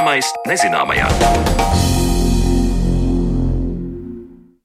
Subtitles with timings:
[0.00, 1.06] Zināmais nezināmajā.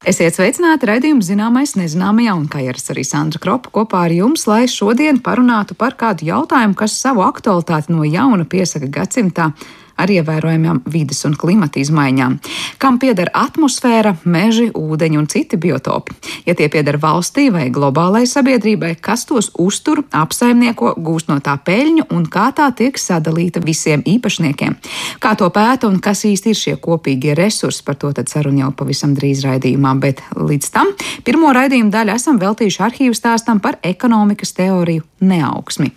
[0.08, 4.62] Esiet sveicināti raidījuma zināmais nezināmajā, un kā ierasts arī Sandra Kropa kopā ar jums, lai
[4.72, 9.50] šodien parunātu par kādu jautājumu, kas savu aktualitāti no jauna piesaka gadsimtā
[9.98, 12.38] ar ievērojamām vidas un klimata izmaiņām.
[12.82, 16.16] Kam pieder atmosfēra, meži, ūdeņi un citi biotopi?
[16.46, 22.08] Ja tie pieder valstī vai globālai sabiedrībai, kas tos uztur, apsaimnieko, gūst no tā peļņu
[22.16, 24.78] un kā tā tiek sadalīta visiem īpašniekiem?
[25.24, 28.74] Kā to pēta un kas īsti ir šie kopīgie resursi, par to tad saruna jau
[28.84, 30.94] pavisam drīz raidījumā, bet līdz tam
[31.26, 35.94] pirmo raidījumu daļu esam veltījuši arhīvu stāstam par ekonomikas teoriju neaugsmi.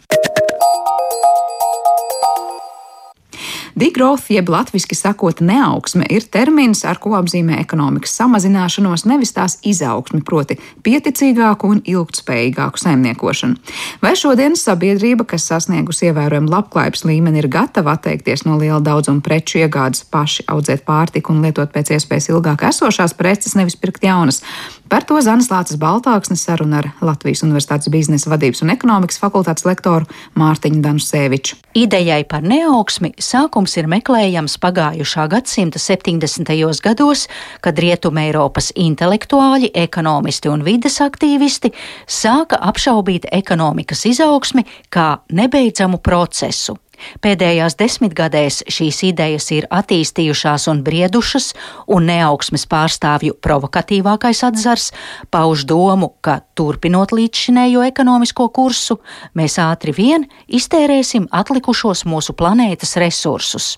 [3.79, 10.19] Degrowth, jeb latviešu sakot, neaugsme, ir termins, ar ko apzīmē ekonomikas samazināšanos, nevis tās izaugsmi,
[10.27, 13.61] proti, pieticīgāku un ilgspējīgāku saimniekošanu.
[14.03, 19.63] Vai šodienas sabiedrība, kas sasniegusi ievērojumu labklājības līmeni, ir gatava atteikties no liela daudzuma preču
[19.63, 24.43] iegādes, paši audzēt pārtiku un lietot pēc iespējas ilgāk esošās preces, nevis pirkt jaunas?
[24.89, 30.09] Par to Zanas Lācis Baltāksnes saruna ar Latvijas Universitātes biznesa vadības un ekonomikas fakultātes lektoru
[30.41, 31.59] Mārtiņu Danuseviču.
[31.77, 36.57] Idejai par neaugsmi sākums ir meklējams pagājušā gadsimta 70.
[36.81, 37.27] gados,
[37.61, 41.75] kad Rietuma Eiropas intelektuāļi, ekonomisti un vides aktīvisti
[42.09, 46.79] sāka apšaubīt ekonomikas izaugsmi kā nebeidzamu procesu.
[47.25, 51.53] Pēdējās desmitgadēs šīs idejas ir attīstījušās un briedušas,
[51.95, 54.91] un neaugsmes pārstāvju provokatīvākais atzars
[55.35, 59.01] pauž domu, ka turpinot līdzšinējo ekonomisko kursu,
[59.39, 63.77] mēs ātri vien iztērēsim atlikušos mūsu planētas resursus.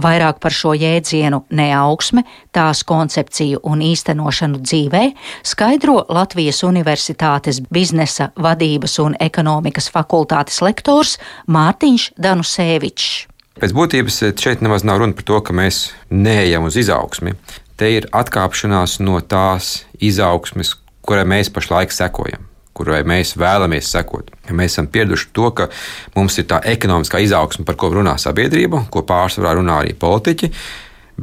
[0.00, 5.04] Vairāk par šo jēdzienu neaugsme, tās koncepciju un īstenošanu dzīvē
[5.46, 13.12] skaidro Latvijas Universitātes biznesa vadības un ekonomikas fakultātes lektors Mārtiņš Danusēvičs.
[13.60, 17.36] Pēc būtības šeit nemaz nav runa par to, ka mēs neejam uz izaugsmi.
[17.78, 20.74] Te ir atkāpšanās no tās izaugsmes,
[21.06, 24.32] kurai mēs pašlaik sekojam kurai mēs vēlamies sekot.
[24.48, 25.68] Ja mēs esam pieraduši to, ka
[26.16, 30.50] mums ir tā ekonomiskā izaugsme, par ko runā sabiedrība, ko pārsvarā runā arī politiķi,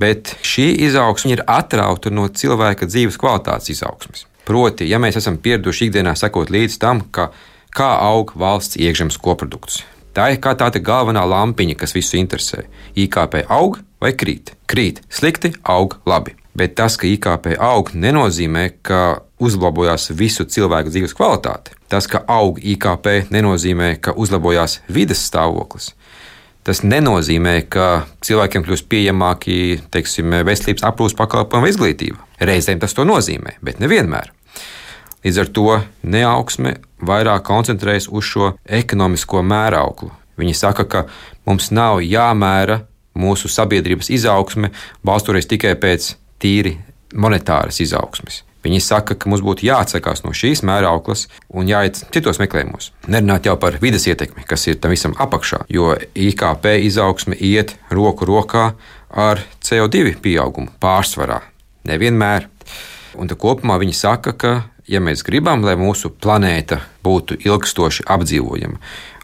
[0.01, 4.25] bet šī izaugsme ir atrauta no cilvēka dzīves kvalitātes izaugsmes.
[4.47, 7.29] Proti, ja mēs esam pieraduši ikdienā sekot līdz tam, ka,
[7.75, 9.83] kā aug valsts iekšzemes koprodukts.
[10.11, 12.65] Tā ir kā tāda galvenā lampiņa, kas visu interesē.
[12.99, 14.51] IKP aug vai krīt?
[14.67, 16.35] Krīt, slikti, aug labi.
[16.57, 21.75] Bet tas, ka IKP aug, nenozīmē, ka uzlabojās visu cilvēku dzīves kvalitāte.
[21.91, 25.91] Tas, ka aug IKP, nenozīmē, ka uzlabojās vides stāvoklis.
[26.61, 29.55] Tas nenozīmē, ka cilvēkiem kļūst pieejamāki
[29.93, 32.21] teiksim, veselības aprūpas pakalpojumi vai izglītība.
[32.45, 34.29] Reizēm tas to nozīmē, bet nevienmēr.
[35.25, 35.65] Līdz ar to
[36.05, 36.75] neaugsme
[37.05, 40.11] vairāk koncentrējas uz šo ekonomisko mērauklu.
[40.41, 41.03] Viņi saka, ka
[41.49, 42.79] mums nav jāmēra
[43.17, 44.71] mūsu sabiedrības izaugsme
[45.05, 46.77] balstoties tikai pēc tīri
[47.13, 48.41] monetāras izaugsmes.
[48.61, 52.91] Viņi saka, ka mums būtu jāatsakās no šīs mērauklas un jāiet citos meklējumos.
[53.09, 58.27] Nerunāt jau par vidas ietekmi, kas ir tam visam apakšā, jo IKP izaugsme iet roku
[58.29, 58.71] rokā
[59.09, 61.41] ar CO2 pieaugumu pārsvarā.
[61.89, 62.47] Nevienmēr.
[63.19, 64.51] Un kopumā viņi saka, ka,
[64.87, 68.79] ja mēs gribam, lai mūsu planēta būtu ilgstoši apdzīvojama,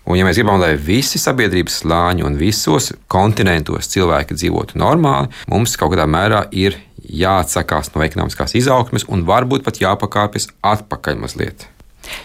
[0.07, 5.75] Un, ja mēs gribam, lai visi sabiedrības slāņi un visos kontinentos cilvēki dzīvotu normāli, mums
[5.75, 11.67] kaut kādā mērā ir jāatsakās no ekonomiskās izaugsmes un varbūt pat jāpakāpjas atpakaļ mazliet.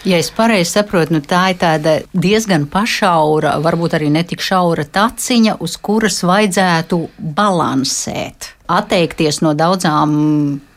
[0.06, 5.56] Ja es pareizi saprotu, nu tā ir tāda diezgan pašaura, varbūt arī netik šaura taciņa,
[5.62, 10.12] uz kuras vajadzētu balansēt, atteikties no daudzām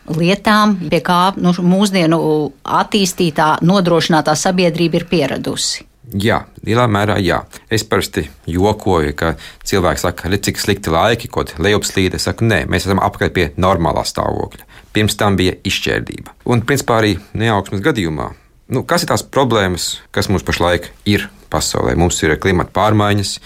[0.09, 2.19] lietām, pie kā nu, mūsdienu
[2.81, 5.85] attīstītā, nodrošinātā sabiedrība ir pieradusi.
[6.13, 7.39] Jā, lielā mērā jā.
[7.73, 9.33] Es parasti jokoju, ka
[9.66, 12.19] cilvēki saka, ka cik slikti laiki, ko lejupslīde.
[12.19, 14.68] Es saku, nē, mēs esam apkārt pie normālā stāvokļa.
[14.95, 16.35] Pirms tam bija izšķērdība.
[16.45, 18.30] Un, principā, arī neaugsmes gadījumā,
[18.75, 21.97] nu, kas ir tās problēmas, kas mums pašlaik ir pasaulē?
[22.00, 23.39] Mums ir klimata pārmaiņas,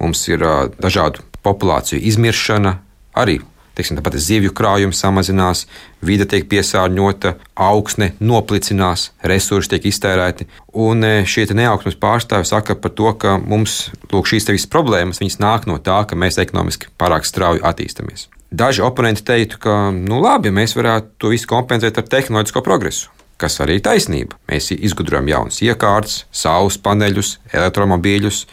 [0.00, 2.78] mums ir uh, dažādu populāciju izmiršana,
[3.18, 3.40] arī
[3.76, 5.64] teiksim, tāpat zivju krājums samazinās,
[6.04, 10.48] vide tiek piesārņota, augsne noplicinās, resursi tiek iztērēti.
[10.86, 15.68] Un e, šie neaugsmes pārstāvji saka par to, ka mums lūk, šīs visas problēmas nāk
[15.68, 18.30] no tā, ka mēs ekonomiski pārāk strauji attīstāmies.
[18.56, 23.10] Daži oponenti teiktu, ka nu, labi, mēs varētu to visu kompensēt ar tehnoloģisko progresu.
[23.36, 24.38] Kas arī ir taisnība.
[24.48, 28.46] Mēs izgudrojam jaunas iekārtas, saules paneļus, elektromobīļus,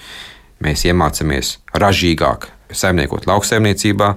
[0.65, 4.09] mēs iemācāmies ražīgāk saimniekot lauksaimniecībā,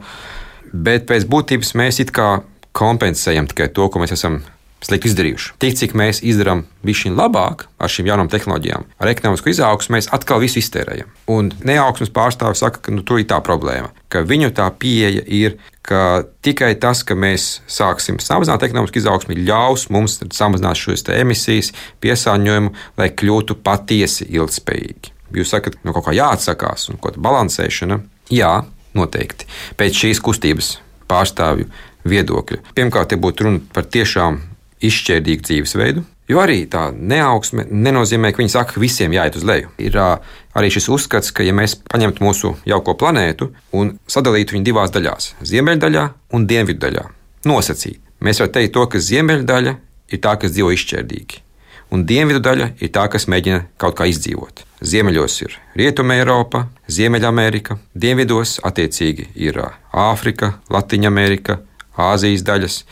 [0.84, 2.40] bet pēc būtības mēs it kā
[2.76, 4.42] kompensējam tikai to, ko mēs esam
[4.84, 5.54] slikti izdarījuši.
[5.62, 10.42] Tik cik mēs izdarām višķi labāk ar šīm jaunām tehnoloģijām, ar ekonomisku izaugsmu, mēs atkal
[10.42, 11.08] visu iztērējam.
[11.32, 15.56] Un neaugsmes pārstāvis saka, ka nu, tur ir tā problēma, ka viņu tā pieeja ir,
[15.86, 21.72] ka tikai tas, ka mēs sāksim samazināt ekonomisku izaugsmu, ļaus mums samazināt šīs emisijas,
[22.04, 25.14] piesārņojumu, lai kļūtu patiesi ilgspējīgi.
[25.36, 27.98] Jūs sakat, no kaut kā jāatsakās un kaut kāda balansēšana.
[28.34, 28.52] Jā,
[28.96, 29.48] noteikti.
[29.78, 30.76] Pēc šīs kustības
[31.10, 31.68] pārstāvju
[32.06, 32.62] viedokļa.
[32.76, 34.40] Pirmkārt, te būtu runa par tiešām
[34.86, 39.72] izšķērdīgu dzīvesveidu, jo arī tā neaugsme nenozīmē, ka viņi saka, ka visiem jāiet uz leju.
[39.82, 44.94] Ir arī šis uzskats, ka ja mēs paņemtu mūsu jauko planētu un sadalītu viņu divās
[44.94, 46.04] daļās- ziemeļdaļā
[46.36, 47.08] un dienviddaļā,
[47.46, 49.76] nosacīt, mēs varam teikt to, ka ziemeļdaļa
[50.12, 51.46] ir tā, kas dzīvo izšķērdīgi
[51.90, 54.65] un dienvidu daļa ir tā, kas mēģina kaut kā izdzīvot.
[54.84, 59.56] Ziemeļos ir Rietumē Eiropa, Ziemeļamerika, dienvidos attiecīgi ir
[59.96, 61.62] Āfrika, Latvija-Amerika,
[61.96, 62.82] Āzijas daļas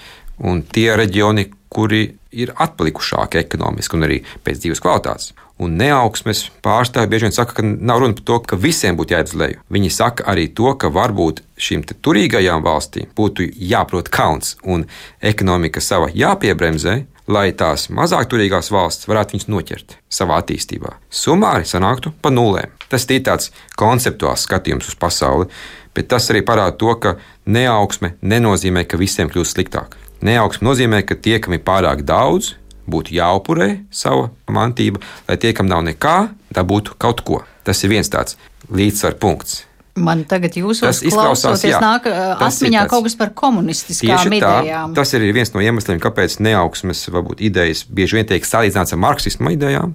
[0.49, 5.33] un tie reģioni, kuri ir atpalikušāki ekonomiski un arī pēc dzīves kvalitātes.
[5.61, 9.31] Un neaugsmes pārstāvji bieži vien saka, ka nav runa par to, ka visiem būtu jāiet
[9.31, 9.61] uz leju.
[9.77, 14.87] Viņi saka arī to, ka varbūt šīm turīgajām valstīm būtu jāprot kauns un
[15.23, 20.97] ekonomika sava jāpiebremzē, lai tās mazāk turīgās valsts varētu viņus noķert savā attīstībā.
[21.11, 22.73] Sumāri sanāktu pa nulēm.
[22.89, 23.51] Tas ir tāds
[23.81, 25.49] konceptuāls skatījums uz pasauli,
[25.95, 27.17] bet tas arī parāda to, ka
[27.47, 29.97] neaugsme nenozīmē, ka visiem kļūst sliktāk.
[30.25, 32.55] Neaugsme nozīmē, ka tie, kam ir pārāk daudz,
[32.89, 36.17] būtu jāupurē sava mantība, lai tie, kam nav nekā,
[36.55, 37.43] dabūtu kaut ko.
[37.65, 38.37] Tas ir viens tāds
[38.69, 39.65] līdzsvaru punkts.
[39.95, 44.95] Man tagad jūsos klausoties nāk atmiņā kaut kas par komunistiskām idejām.
[44.95, 49.03] Tā, tas ir viens no iemesliem, kāpēc neaugsmes varbūt idejas bieži vien tiek salīdzināts ar
[49.05, 49.95] marksismu idejām,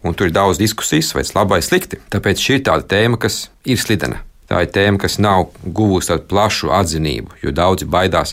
[0.00, 2.00] un tur ir daudz diskusijas, vai tas labi vai slikti.
[2.14, 4.22] Tāpēc šī ir tāda tēma, kas ir slidena.
[4.48, 8.32] Tā ir tēma, kas nav guvusi tādu plašu atzinību, jo daudzi baidās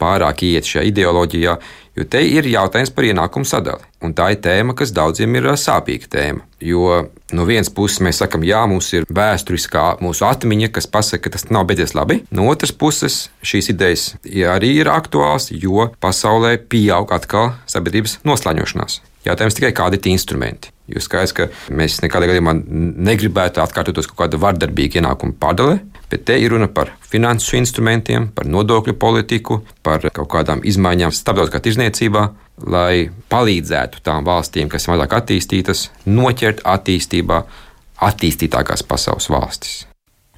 [0.00, 1.56] pārāk iet šajā ideoloģijā,
[1.96, 3.84] jo te ir jautājums par ienākumu sadali.
[4.04, 6.46] Un tā ir tēma, kas daudziem ir sāpīga tēma.
[6.64, 7.02] Jo
[7.36, 11.48] no vienas puses mēs sakām, jā, mums ir vēsturiskā mūsu atmiņa, kas pasaka, ka tas
[11.52, 12.22] nav beidzies labi.
[12.34, 14.08] No otras puses, šīs idejas
[14.54, 19.00] arī ir aktuāls, jo pasaulē pieaug atkal sabiedrības noslēņošanās.
[19.26, 20.70] Jautājums tikai, kādi ir tie instrumenti.
[20.90, 21.46] Jo skaidrs, ka
[21.76, 22.54] mēs nekādā gadījumā
[23.10, 25.76] negribētu atkārtoties kaut kāda vardarbīga ienākuma pārdale,
[26.10, 31.62] bet te ir runa par finansu instrumentiem, par nodokļu politiku, par kaut kādām izmaiņām starptautiskā
[31.64, 32.24] tirzniecībā,
[32.70, 37.44] lai palīdzētu tām valstīm, kas ir mazāk attīstītas, noķert attīstībā
[38.10, 39.86] attīstītākās pasaules valstis.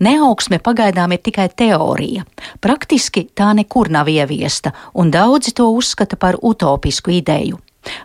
[0.02, 2.24] Neaugsme pagaidām ir tikai teorija.
[2.60, 7.60] Praktiski tā nekur nav ieviesta, un daudzi to uzskata par utopisku ideju.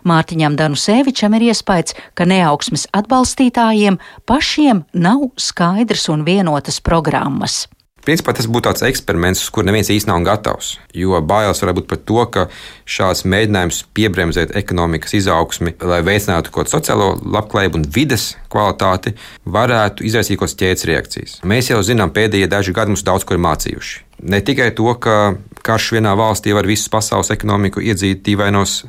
[0.08, 3.98] Mārtiņam Danusevičam ir iespējas, ka neaugsmes atbalstītājiem
[4.28, 7.66] pašiem nav skaidrs un vienotas programmas.
[8.08, 10.70] Principā tas būtu tāds eksperiments, uz kuru neviens īstenībā nav gatavs.
[10.96, 12.44] Jo bailes var būt par to, ka
[12.88, 19.12] šāds mēģinājums piebremzēt ekonomikas izaugsmi, lai veicinātu kaut kādu sociālo labklājību un vides kvalitāti,
[19.44, 21.38] varētu izraisīt kaut kādas ķēdes reakcijas.
[21.44, 24.04] Mēs jau zinām, pēdējie daži gadi mums daudz ko ir mācījuši.
[24.32, 28.82] Ne tikai to, ka karš vienā valstī var visu pasaules ekonomiku iedzīt dīvainos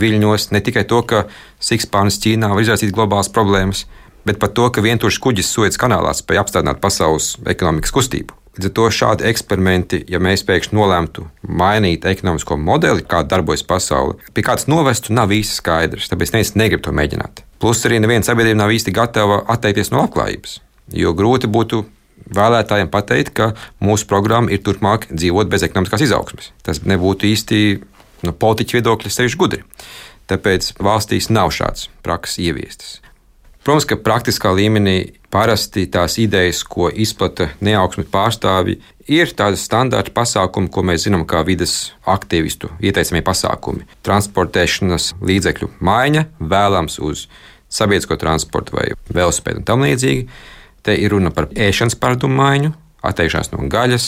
[0.00, 1.26] viļņos, ne tikai to, ka
[1.62, 3.84] sikspārnis Ķīnā var izraisīt globālas problēmas,
[4.26, 8.34] bet pat to, ka vientuļš kuģis Suēdzes kanālā spēja apstādināt pasaules ekonomikas kustību.
[8.56, 11.26] Līdz ar to šādi eksperimenti, ja mēs pēkšņi nolēmtu
[11.60, 16.08] mainīt ekonomisko modeli, kā darbojas pasaule, pie kādas novestu, nav īsti skaidrs.
[16.08, 17.44] Tāpēc neviens negrib to mēģināt.
[17.60, 20.56] Plus arī neviena sabiedrība nav īsti gatava atteikties no labklājības.
[20.96, 21.82] Jo grūti būtu
[22.34, 23.52] vēlētājiem pateikt, ka
[23.82, 26.52] mūsu programma ir turpmāk dzīvot bez ekonomiskās izaugsmes.
[26.66, 27.62] Tas nebūtu īsti
[28.26, 29.64] no politiķa viedokļa sevišķi gudri.
[30.26, 32.96] Tāpēc valstīs nav šāds prakses ieviestas.
[33.66, 38.76] Protams, ka praktiskā līmenī parasti tās idejas, ko izplata neaugsmi pārstāvji,
[39.10, 43.86] ir tādas standarta pasākumi, ko mēs zinām kā vidas aktīvistu ieteicamie pasākumi.
[44.06, 47.26] Transportēšanas līdzekļu maiņa vēlams uz
[47.66, 50.28] sabiedrisko transportu vai velospēdu un tam līdzīgi.
[50.86, 52.70] Te ir runa par ēšanas paradumu maiņu,
[53.06, 54.06] atteikšanās no gaļas,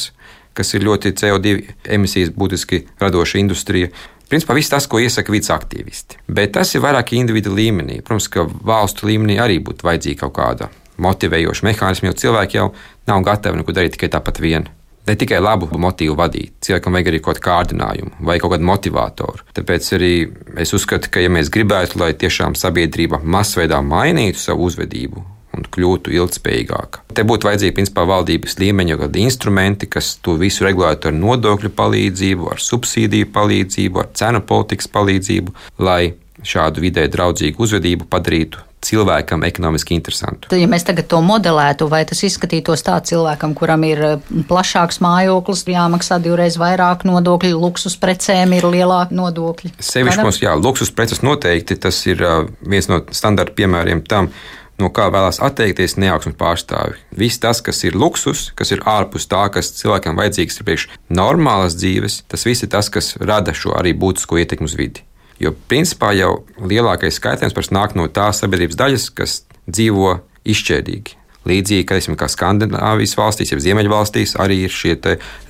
[0.54, 1.56] kas ir ļoti CO2
[1.96, 3.90] emisijas būtiski radoša industrija.
[4.28, 6.20] Principā viss tas, ko iesaka vidas aktīvisti.
[6.28, 8.02] Bet tas ir vairāk individu līmenī.
[8.04, 10.68] Protams, ka valstu līmenī arī būtu vajadzīga kaut kāda
[11.02, 12.66] motivējoša mehānisma, jo cilvēki jau
[13.08, 14.68] nav gatavi neko darīt tikai tāpat vien.
[15.08, 19.46] Ne tikai labu motīvu vadīt, cilvēkam vajag arī kaut kādu kārdinājumu vai kaut kādu motivatoru.
[19.56, 20.12] Tāpēc arī
[20.60, 25.24] es uzskatu, ka, ja mēs gribētu, lai tiešām sabiedrība masveidā mainītu savu uzvedību
[25.56, 27.04] un kļūtu ilgspējīgāka.
[27.14, 32.52] Te būtu vajadzīgi principā valdības līmeņa kādi instrumenti, kas to visu regulētu ar nodokļu palīdzību,
[32.52, 36.14] ar subsīdiju palīdzību, ar cenu politikas palīdzību, lai
[36.46, 40.48] šādu vidē draudzīgu uzvedību padarītu cilvēkam ekonomiski interesantu.
[40.52, 45.00] Tad, ja mēs tagad to modelētu, vai tas izskatītos tā cilvēkam, kuram ir eh, plašāks
[45.04, 49.72] mājoklis, jāmaksā divreiz vairāk nodokļu, luksus precēm ir lielāki nodokļi?
[49.82, 54.30] Sevišķi mums, jā, luksus preces noteikti tas ir uh, viens no standarta piemēriem tam,
[54.78, 56.96] no kā vēlās atteikties neaugsmes pārstāvi.
[57.18, 61.76] Viss tas, kas ir luksus, kas ir ārpus tā, kas cilvēkam vajadzīgs ir priekš normālas
[61.78, 65.04] dzīves, tas viss ir tas, kas rada šo arī būtisko ietekmi uz vidi.
[65.38, 70.18] Jo principā jau lielākais skaitījums nāk no tās sabiedrības daļas, kas dzīvo
[70.48, 71.18] izšķērdīgi.
[71.48, 74.98] Līdzīgi kā, esam, kā Skandinavijas valstīs, jau Ziemeļvalstīs, arī ir šie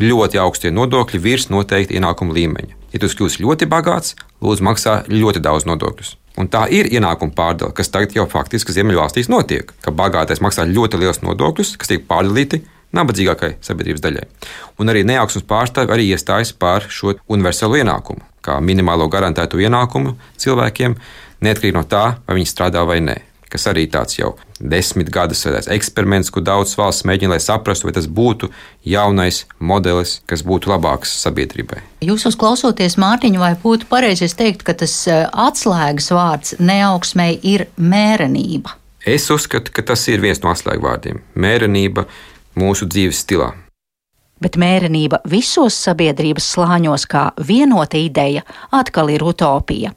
[0.03, 2.78] ļoti augstie nodokļi virs noteikta ienākuma līmeņa.
[2.93, 4.15] Ja tu kļūsi ļoti bagāts,
[4.45, 6.15] lūdzu, maksā ļoti daudz nodokļus.
[6.39, 11.01] Un tā ir ienākuma pārdala, kas tagad jau faktiski Ziemeļvalstīs notiek, ka bagātais maksā ļoti
[11.03, 12.63] liels nodokļus, kas tiek pārdalīti
[12.95, 14.27] nabadzīgākai sabiedrības daļai.
[14.81, 20.97] Un arī neaugsmes pārstāvi arī iestājas par šo universālo ienākumu, kā minimālo garantētu ienākumu cilvēkiem,
[21.45, 23.19] neatkarīgi no tā, vai viņi strādā vai nē.
[23.49, 27.95] Kas arī tāds jau desmit gadus veids eksperiments, kur daudz valsts mēģina, lai saprastu, vai
[27.97, 28.51] tas būtu
[28.85, 31.81] jaunais modelis, kas būtu labāks sabiedrībai.
[32.05, 38.77] Jūs uzklausoties Mārtiņu, vai būtu pareizi teikt, ka tas eh, atslēgas vārds neaugsmēji ir mērenība?
[39.09, 42.05] Es uzskatu, ka tas ir viens no atslēgvārdiem- mērenība
[42.59, 43.55] mūsu dzīves stilā.
[44.39, 49.95] Bet mērenība visos sabiedrības slāņos kā vienota ideja atkal ir utopija.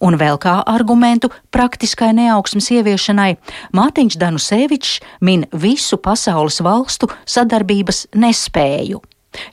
[0.00, 3.32] Un vēl kā argumentu praktiskai neaugsmes ieviešanai
[3.76, 9.02] Mārtiņš Danusevičs min visu pasaules valstu sadarbības nespēju.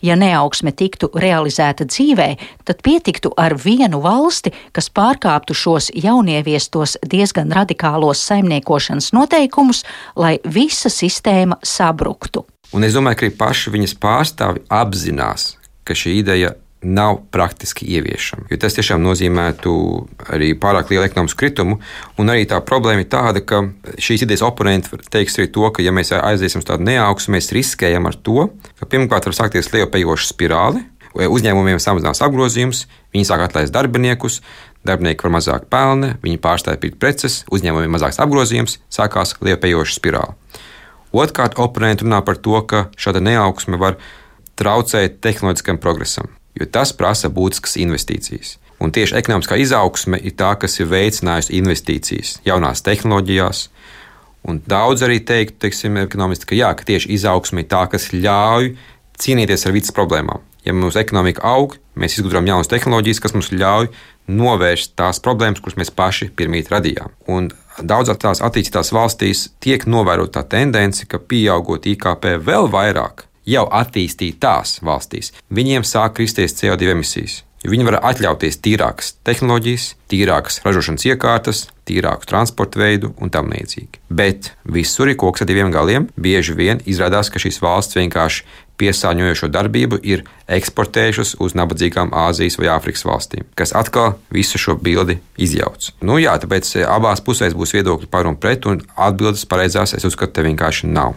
[0.04, 2.28] Ja neaugsme tiktu realizēta dzīvē,
[2.68, 9.84] tad pietiktu ar vienu valsti, kas pārkāptu šos jaunieviestos diezgan radikālos saimniekošanas noteikumus,
[10.16, 12.46] lai visa sistēma sabruktu.
[12.74, 15.54] Un es domāju, ka arī paši viņas pārstāvi apzinās,
[15.86, 18.48] ka šī ideja nav praktiski ieviešama.
[18.52, 19.74] Jo tas tiešām nozīmētu
[20.36, 21.80] arī pārāk lielu ekonomisku kritumu.
[22.20, 23.64] Un arī tā problēma ir tāda, ka
[23.98, 28.10] šīs idejas oponenti teiks arī to, ka, ja mēs aiziesim uz tādu neaugstu, mēs riskējam
[28.10, 28.50] ar to,
[28.80, 30.84] ka pirmkārt var sākties lielpējoša spirāli.
[31.14, 34.40] Uzņēmumiem samazinās apgrozījums, viņi sāk atlaist darbiniekus,
[34.82, 40.34] darbinieki var mazāk pelna, viņi pārstāja pirkt preces, uzņēmumiem mazāks apgrozījums, sākās lielpējoša spirāli.
[41.14, 44.00] Otrkārt, oponenti runā par to, ka šāda neaugsme var
[44.58, 48.58] traucēt tehnoloģiskam progresam jo tas prasa būtiskas investīcijas.
[48.84, 53.68] Un tieši ekonomiskā izaugsme ir tā, kas ir veicinājusi investīcijas jaunās tehnoloģijās.
[54.50, 58.74] Un daudz arī teikt, teiksim, ekonomisti, ka, jā, ka tieši izaugsme ir tā, kas ļauj
[59.24, 60.44] cīnīties ar vidas problēmām.
[60.68, 63.90] Ja mūsu ekonomika aug, mēs izgudrojam jaunas tehnoloģijas, kas mums ļauj
[64.32, 67.12] novērst tās problēmas, kuras mēs paši pirmīt radījām.
[67.32, 73.66] Un daudzās tās attīstītās valstīs tiek novērota tā tendence, ka pieaugot IKP vēl vairāk, jau
[73.70, 77.42] attīstītās valstīs, viņiem sāk kristies CO2 emisijas.
[77.64, 84.02] Viņi var atļauties tīrākas tehnoloģijas, tīrākas ražošanas iekārtas, tīrāku transporta veidu un tam līdzīgi.
[84.12, 86.10] Bet visur ir koks ar diviem galiem.
[86.20, 88.44] Bieži vien izrādās, ka šīs valsts vienkārši
[88.82, 95.22] piesārņojošo darbību ir eksportējušas uz nabadzīgām Āzijas vai Āfrikas valstīm, kas atkal visu šo bildi
[95.40, 95.94] izjauc.
[96.04, 100.36] Nu, jā, tāpēc abās pusēs būs viedokļi par un pret, un atbildes pareizās es uzskatu,
[100.36, 101.16] te vienkārši nav.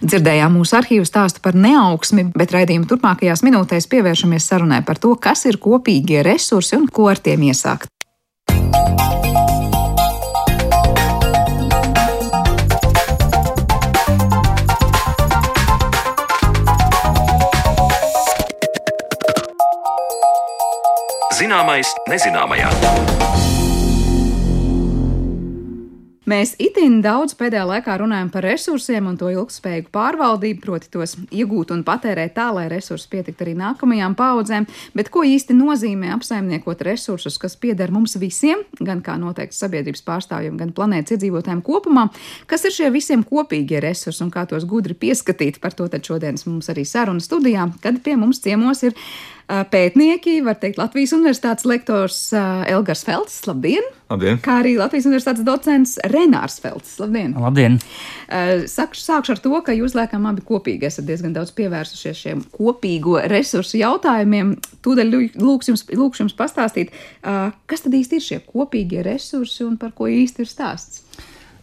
[0.00, 5.44] Dzirdējām mūsu arhīvu stāstu par neaugsmi, bet raidījuma turpmākajās minūtēs pievēršamies sarunai par to, kas
[5.44, 7.90] ir kopīgie resursi un ko ar tiem iesākt.
[21.40, 23.59] Zināmais nezināmajā.
[26.30, 31.72] Mēs itin daudz pēdējā laikā runājam par resursiem un to ilgspējīgu pārvaldību, proti tos iegūt
[31.74, 37.38] un patērēt tā, lai resursi pietiktu arī nākamajām paudzēm, bet ko īsti nozīmē apsaimniekot resursus,
[37.40, 42.06] kas pieder mums visiem, gan kā noteikti sabiedrības pārstāvjiem, gan planētas iedzīvotājiem kopumā,
[42.50, 46.46] kas ir šie visiem kopīgie resursi un kā tos gudri pieskatīt, par to tad šodienas
[46.46, 48.94] mums arī saruna studijā, kad pie mums ciemos ir
[49.70, 53.40] pētnieki, var teikt, Latvijas Universitātes lektors Elgars Felts.
[53.48, 53.84] Labdien!
[54.10, 54.38] Labdien!
[54.42, 56.96] Kā arī Latvijas Universitātes docents Renārs Felts.
[57.02, 57.34] Labdien!
[57.38, 57.78] Labdien!
[58.70, 63.18] Sākšu, sākšu ar to, ka jūs laikam abi kopīgi esat diezgan daudz pievērsušies šiem kopīgo
[63.30, 64.56] resursu jautājumiem.
[64.86, 69.94] Tūdaļ lūkšu jums, lūkšu jums pastāstīt, kas tad īsti ir šie kopīgie resursi un par
[69.98, 71.02] ko īsti ir stāsts?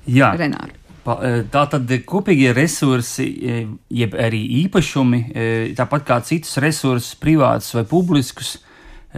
[0.08, 0.76] Jā, Renāri.
[1.08, 3.60] E, tā tad kopīgie resursi, e,
[3.96, 5.46] jeb arī īpašumi, e,
[5.78, 8.58] tāpat kā citus resursus, privātus vai publiskus,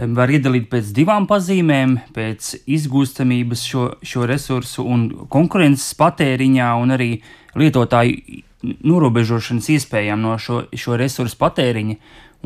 [0.00, 7.20] var iedalīt pēc divām pazīmēm- pēc izgūstamības šo, šo resursu un konkurences patēriņā, un arī
[7.58, 11.96] lietotāju norobežošanas iespējām no šo, šo resursu patēriņa.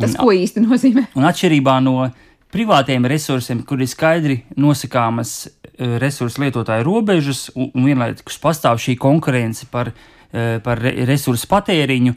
[0.00, 1.06] Tas, ko īsti nozīmē?
[1.14, 2.10] Un atšķirībā no
[2.54, 8.96] privātiem resursiem, kur ir skaidri nosakāmas eh, resursu lietotāju robežas, un, un vienlaikus pastāv šī
[9.00, 9.90] konkurence par,
[10.30, 12.14] eh, par resursu patēriņu,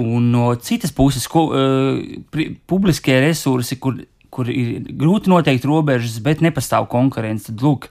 [0.00, 3.98] un no citas puses, ko, eh, pri, publiskie resursi, kur,
[4.30, 7.90] kur ir grūti noteikt robežas, bet nepastāv konkurence, tad lūk,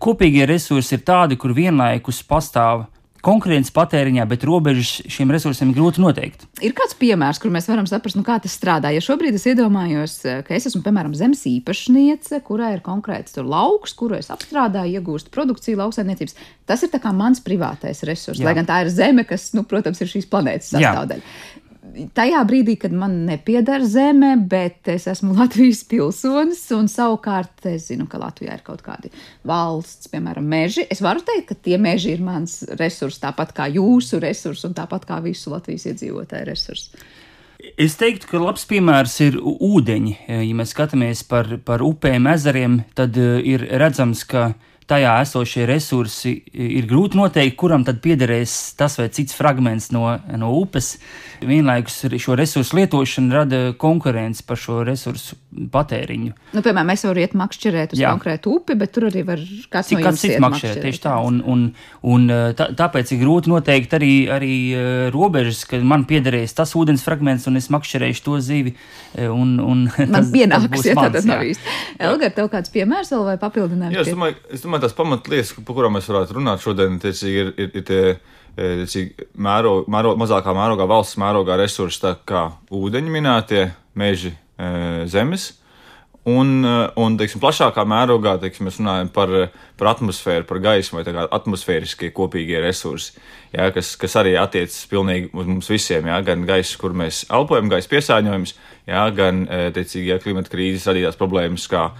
[0.00, 2.86] kopīgie resursi ir tādi, kur vienlaikus pastāv
[3.24, 6.46] konkurence patēriņā, bet robežas šiem resursiem ir grūti noteikt.
[6.64, 8.92] Ir kāds piemērs, kur mēs varam saprast, nu, kā tas strādā.
[8.94, 14.18] Ja šobrīd es iedomājos, ka es esmu, piemēram, zemes īpašniece, kurai ir konkrēts lauks, kuru
[14.20, 16.38] es apstrādāju, iegūstu produkciju lauksaimniecības,
[16.68, 18.40] tas ir mans privātais resurs.
[18.40, 18.48] Jā.
[18.48, 21.62] Lai gan tā ir zeme, kas, nu, protams, ir šīs planētas sastāvdaļa
[22.16, 28.08] tajā brīdī, kad man nepieder zeme, bet es esmu Latvijas pilsonis, un savukārt es zinu,
[28.10, 29.12] ka Latvijā ir kaut kādi
[29.48, 30.86] valsts, piemēram, meži.
[30.90, 35.06] Es varu teikt, ka tie meži ir mans resurs, tāpat kā jūsu resurs, un tāpat
[35.08, 36.88] kā visu Latvijas iedzīvotāju resurs.
[37.80, 40.14] Es teiktu, ka labs piemērs ir ūdeņi.
[40.28, 44.50] Ja mēs skatāmies par, par upēm, ezeriem, tad eh, ir redzams, ka
[44.90, 50.52] tajā esošie resursi ir grūti noteikt, kuram tad piederēs tas vai cits fragments no, no
[50.60, 50.94] upes.
[51.44, 55.36] Vienlaikus šo resursu lietošana rada konkurenci par šo resursu
[55.74, 56.32] patēriņu.
[56.54, 58.12] Nu, piemēram, mēs varam iet makšķerēt uz Jā.
[58.14, 60.80] konkrētu upi, bet tur arī var kāds Cik no kāds cits makšķerēt.
[60.84, 61.64] Tieši tā, un, un,
[62.14, 62.26] un
[62.58, 64.54] tā, tāpēc ir grūti noteikt arī, arī
[65.14, 68.74] robežas, ka man piederēs tas ūdens fragments un es makšķerēšu to zivi.
[69.14, 71.76] Un, un man tas, pienāks, tas ja mans, tā nav īsti.
[72.08, 73.94] Elgar, tev kāds piemērs vēl vai papildinājums?
[73.94, 77.50] Jā, es domāju, es domāju tās pamatlietas, par kurām mēs varētu runāt šodien, tiecīgi, ir,
[77.58, 79.02] ir, ir tie e,
[79.34, 84.72] mēro, mēro, mazākā mērogā, valsts mērogā resursi, tā kā ūdeņi minētie, meži, e,
[85.10, 85.52] zemes.
[86.24, 89.32] Un, e, un teiksim, plašākā mērogā teiksim, mēs runājam par,
[89.80, 93.18] par atmosfēru, par gaismu vai atmosfēriskie kopīgie resursi,
[93.52, 96.08] jā, kas, kas arī attiecas pilnīgi uz mums visiem.
[96.08, 98.56] Jā, gan gaisa, kur mēs elpojam, gaisa piesārņojums,
[98.88, 99.44] jā, gan
[99.76, 101.90] teicīgi, jā, klimata krīzes radītās problēmas, kā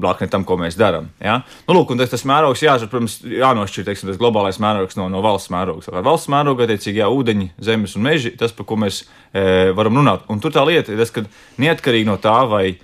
[0.00, 1.08] blakni tam, ko mēs darām.
[1.22, 1.40] Ja?
[1.68, 5.52] Nu, lūk, tas, tas mērogs, jā, protams, jānošķir teiksim, tas globālais mērogs no, no valsts
[5.54, 5.86] mēroga.
[5.92, 10.00] Ar valsts mērogu, attiecīgi, jā, ūdeņi, zemes un meži, tas, par ko mēs e, varam
[10.00, 10.26] runāt.
[10.32, 11.24] Un tur tā lieta ir tas, ka
[11.62, 12.76] neatkarīgi no tā, vai e,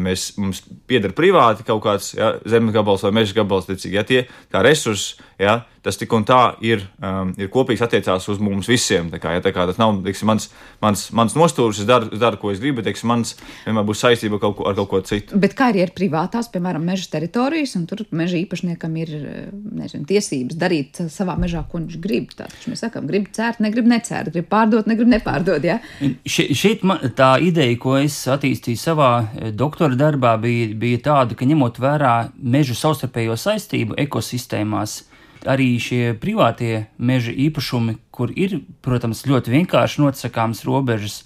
[0.00, 4.24] mēs, mums pieder privāti kaut kāds ja, zemes gabals vai meža gabals, attiecīgi, ja tie
[4.64, 9.10] resursi, ja, tas tik un tā ir, um, ir kopīgs attiecās uz mums visiem.
[9.12, 10.48] Tā kā, ja, tā kā tas nav teiksim, mans,
[10.82, 13.34] mans, mans nostūris, es daru, es daru, ko es gribu, bet teiksim, mans
[13.66, 15.38] vienmēr būs saistība kaut ko, ar kaut ko citu.
[15.40, 19.12] Bet kā arī ir privātās, piemēram, meža teritorijas, un tur meža īpašniekam ir
[19.52, 22.32] nezinu, tiesības darīt savā mežā, ko viņš grib.
[22.34, 25.64] Tātad mēs sakām, grib cērt, negrib necērt, grib pārdot, negrib nepārdot.
[25.68, 25.80] Ja?
[26.24, 31.36] Še, šeit man, tā ideja, ko es attīstīju savā eh, doktora darbā, bija, bija tāda,
[31.36, 35.02] ka ņemot vērā mežu savstarpējo saistību ekosistēmās,
[35.50, 41.22] arī šie privātie meža īpašumi, kur ir, protams, ļoti vienkārši nosakāmas robežas,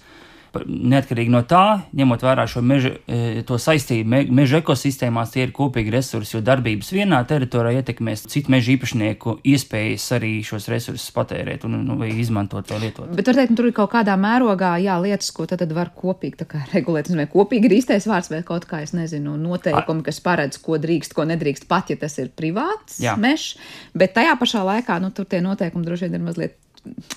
[0.65, 5.53] neatkarīgi no tā, ņemot vērā šo meža, e, to saistību, me, meža ekosistēmās tie ir
[5.55, 11.65] kopīgi resursi, jo darbības vienā teritorijā ietekmēs citu meža īpašnieku iespējas arī šos resursus patērēt
[11.69, 13.11] un nu, izmantot vai lietot.
[13.15, 15.93] Bet var teikt, nu, tur ir kaut kādā mērogā, jā, lietas, ko tad, tad var
[15.95, 17.11] kopīgi regulēt.
[17.19, 21.13] Vai kopīgi ir īstais vārds vai kaut kā, es nezinu, noteikumi, kas paredz, ko drīkst,
[21.17, 23.55] ko nedrīkst, pat ja tas ir privāts mežs,
[23.97, 26.57] bet tajā pašā laikā, nu, tur tie noteikumi droši vien ir mazliet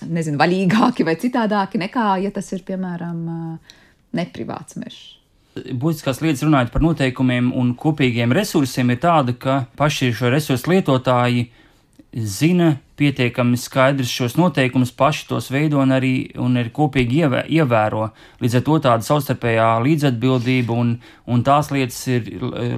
[0.06, 3.24] nezinu, vaļīgāki vai citādāki nekā, ja tas ir, piemēram,
[4.16, 5.02] neprivāts mežs.
[5.52, 11.50] Būtiskās lietas runājot par noteikumiem un kopīgiem resursiem ir tāda, ka paši šo resursu lietotāji
[12.12, 18.10] zina pietiekami skaidrs šos noteikumus, paši tos veido un arī, un arī kopīgi ievē, ievēro.
[18.42, 20.94] Līdz ar to tāda savstarpējā līdzatbildība un,
[21.32, 22.28] un tās lietas ir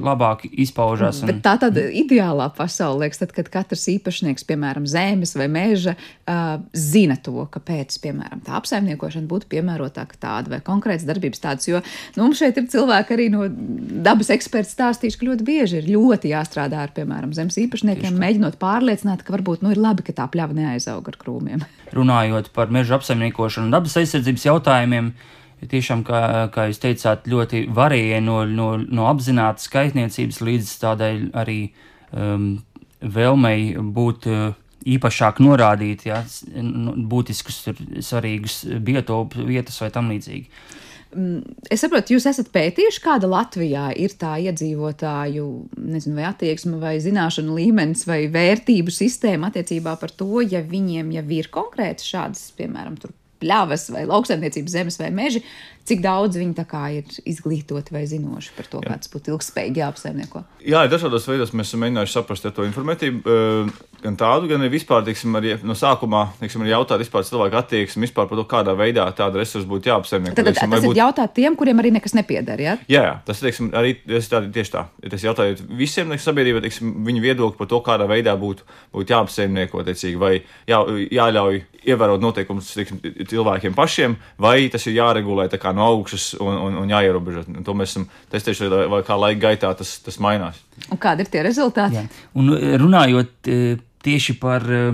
[0.04, 1.22] labāk izpaužās.
[1.22, 1.32] Un...
[1.32, 6.56] Bet tā tad ideālā pasaulē, liekas, tad, kad katrs īpašnieks, piemēram, zemes vai meža, uh,
[6.76, 11.68] zina to, kāpēc, piemēram, tā apsaimniekošana būtu piemērotāka tāda vai konkrēts darbības tādas.
[11.68, 11.82] Jo
[12.16, 13.48] nu, mums šeit ir cilvēki arī no
[14.04, 19.24] dabas eksperti stāstījuši, ka ļoti bieži ir ļoti jāstrādā ar, piemēram, zemes īpašniekiem, mēģinot pārliecināt,
[19.24, 21.64] ka varbūt nu, ir labi, ka tā pļava neaizaug ar krūmiem.
[21.98, 25.14] Runājot par meža apsaimniekošanu un dabas aizsardzības jautājumiem,
[25.70, 26.20] tiešām, kā,
[26.54, 31.58] kā jūs teicāt, ļoti varēja no, no, no apzinātas skaitniecības līdz tādai arī
[32.12, 32.50] um,
[33.00, 34.52] vēlmei būt uh,
[34.84, 36.22] īpašāk norādīt, ja,
[37.10, 37.62] būtiskus,
[38.04, 40.48] svarīgus biotopu vietas vai tam līdzīgi.
[41.14, 45.44] Mm, es saprotu, jūs esat pētījuši, kāda Latvijā ir tā iedzīvotāju,
[45.78, 51.26] nezinu, vai attieksme, vai zināšanu līmenis, vai vērtību sistēma attiecībā par to, ja viņiem jau
[51.36, 52.98] ir konkrēti šādas, piemēram,
[53.44, 55.44] pļavas vai lauksaimniecības zemes vai meži,
[55.88, 56.56] cik daudz viņi
[56.96, 58.94] ir izglītoti vai zinoši par to, Jā.
[58.94, 60.44] kāds būtu ilgspējīgi jāapsaimnieko.
[60.64, 63.20] Jā, dažādos veidos mēs esam mēģinājuši saprast ja to informētību.
[64.04, 68.04] gan tādu, gan arī vispār, teiksim, arī no sākumā, teiksim, arī jautāt vispār cilvēku attieksmi
[68.04, 70.36] vispār par to, kādā veidā tāda resursa būtu jāapsaimnieko.
[70.36, 70.92] Tad, teiksim, tas būt...
[70.92, 72.76] ir jautāt tiem, kuriem arī nekas nepieder, ja?
[72.88, 74.84] Jā, jā tas, teiksim, arī tas tā, tieši tā.
[75.14, 79.84] Tas jautājot visiem, teiksim, sabiedrībai, teiksim, viņu viedokli par to, kādā veidā būtu, būtu jāapsaimnieko,
[79.88, 80.34] teicīgi, vai
[80.68, 80.82] jā,
[81.16, 86.92] jāļauj ievērot noteikumus teiksim, cilvēkiem pašiem, vai tas ir jāregulē no augšas un, un, un
[86.92, 87.44] jāierobežo.
[87.50, 90.60] Un to mēs esam testējuši, vai kā laika gaitā tas, tas mainās.
[90.90, 92.00] Un kādi ir tie rezultāti?
[92.00, 92.06] Jā.
[92.38, 93.58] Un e, runājot e,
[94.04, 94.84] tieši par e,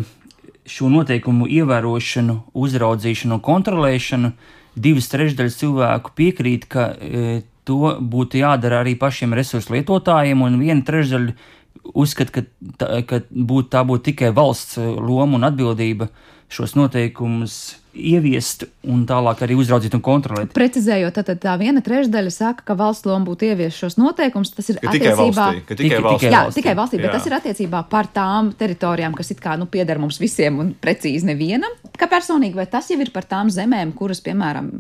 [0.71, 4.33] šo noteikumu ievērošanu, uzraudzīšanu un kontrolēšanu,
[4.81, 6.85] divas trešdaļas cilvēku piekrīt, ka
[7.67, 11.35] to būtu jādara arī pašiem resursu lietotājiem, un viena trešdaļa
[11.91, 12.45] uzskata, ka,
[12.79, 16.07] tā, ka būt, tā būtu tikai valsts loma un atbildība
[16.51, 17.59] šos noteikumus
[17.95, 20.53] ieviest un tālāk arī uzraudzīt un kontrolēt.
[20.57, 24.53] Precizējot, tad tā viena trešdaļa saka, ka valsts loma būtu ieviest šos noteikumus.
[24.57, 25.77] Tas ir ka attiecībā tikai valstī.
[25.81, 26.31] Tikai valstī.
[26.31, 27.15] Jā, tikai valstī, bet jā.
[27.17, 31.29] tas ir attiecībā par tām teritorijām, kas it kā nu, pieder mums visiem un precīzi
[31.29, 31.75] nevienam.
[31.99, 34.71] Kā personīgi, vai tas jau ir par tām zemēm, kuras, piemēram,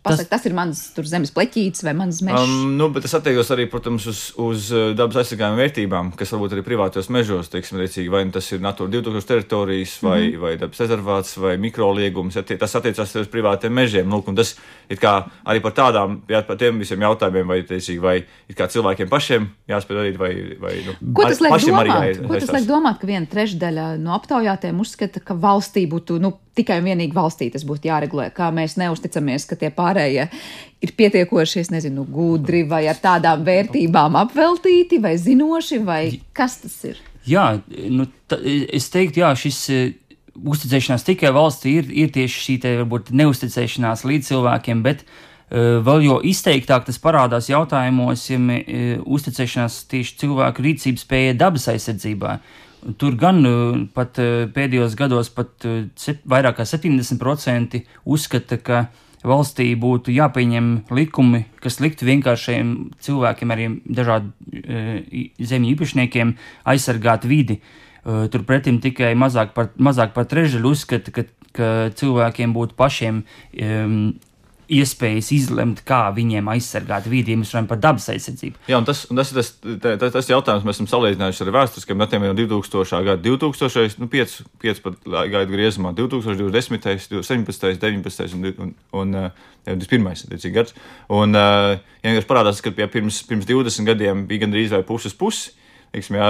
[0.00, 2.46] pasaka, tas, tas ir mans zemes pleķītis vai mans mežs?
[2.46, 6.56] Um, nu, bet tas attiecas arī, protams, uz, uz uh, dabas aizsargājuma vērtībām, kas varbūt
[6.56, 10.42] arī privātos mežos, teiksim, rīcīgi, vai nu tas ir Natura 2000 teritorijas, vai, mm -hmm.
[10.46, 12.40] vai dabas rezervāts, vai mikroliegums.
[12.52, 14.10] Ja tas attiecās uz privātiem mežiem.
[14.12, 14.54] Lūk, tas
[14.92, 18.16] arī par tādām, jā, par tiem visiem jautājumiem, vai, teicīgi, vai
[18.52, 21.92] cilvēkiem pašiem jāspēj darīt, vai, vai nu, ko tas liek domāt?
[21.96, 26.34] Arī, ko tas liek domāt, ka viena trešdaļa no aptaujātiem uzskata, ka valstī būtu nu,
[26.58, 30.28] tikai un vienīgi valstī tas būtu jāregulē, kā mēs neusticamies, ka tie pārējie
[30.82, 36.02] ir pietiekoši, es nezinu, gudri vai ar tādām vērtībām apveltīti vai zinoši, vai
[36.36, 37.00] kas tas ir?
[37.22, 39.58] Jā, nu, ta, es teiktu, jā, šis
[40.36, 46.06] uzticēšanās tikai valstī ir, ir tieši šī te, varbūt, neusticēšanās līdz cilvēkiem, bet uh, vēl
[46.06, 52.38] jo izteiktāk tas parādās jautājumos, ja uh, uzticēšanās tieši cilvēku rīcības spēja dabas aizsardzībā.
[52.98, 54.18] Tur gan uh, pat
[54.56, 55.68] pēdējos gados pat
[56.00, 58.86] sep, vairāk kā 70% uzskata, ka
[59.22, 62.72] valstī būtu jāpieņem likumi, kas liktu vienkāršiem
[63.04, 64.32] cilvēkiem, arī dažādu
[65.38, 66.32] zemju īpašniekiem
[66.72, 67.60] aizsargāt vidi.
[67.60, 73.96] Uh, turpretim tikai mazāk par, mazāk par trešdaļu uzskata, ka, ka cilvēkiem būtu pašiem um,
[74.72, 78.60] iespējas izlemt, kā viņiem aizsargāt vidi, ja mēs runājam par dabas aizsardzību.
[78.70, 79.50] Jā, un tas, un tas ir tas,
[79.82, 83.02] tas, tas jautājums, mēs esam salīdzinājuši ar vēsturiskiem datiem jau 2000.
[83.08, 89.16] gada, 2000, nu 5, 5 pat gaidu griezumā, 2020, 17, 19 un, un,
[89.66, 90.52] un 21.
[90.54, 90.76] gads.
[91.12, 95.52] Un, ja vienkārši parādās, ka ja pirms, pirms 20 gadiem bija gandrīz vai puses pusi,
[95.92, 96.28] Teiksim, jā,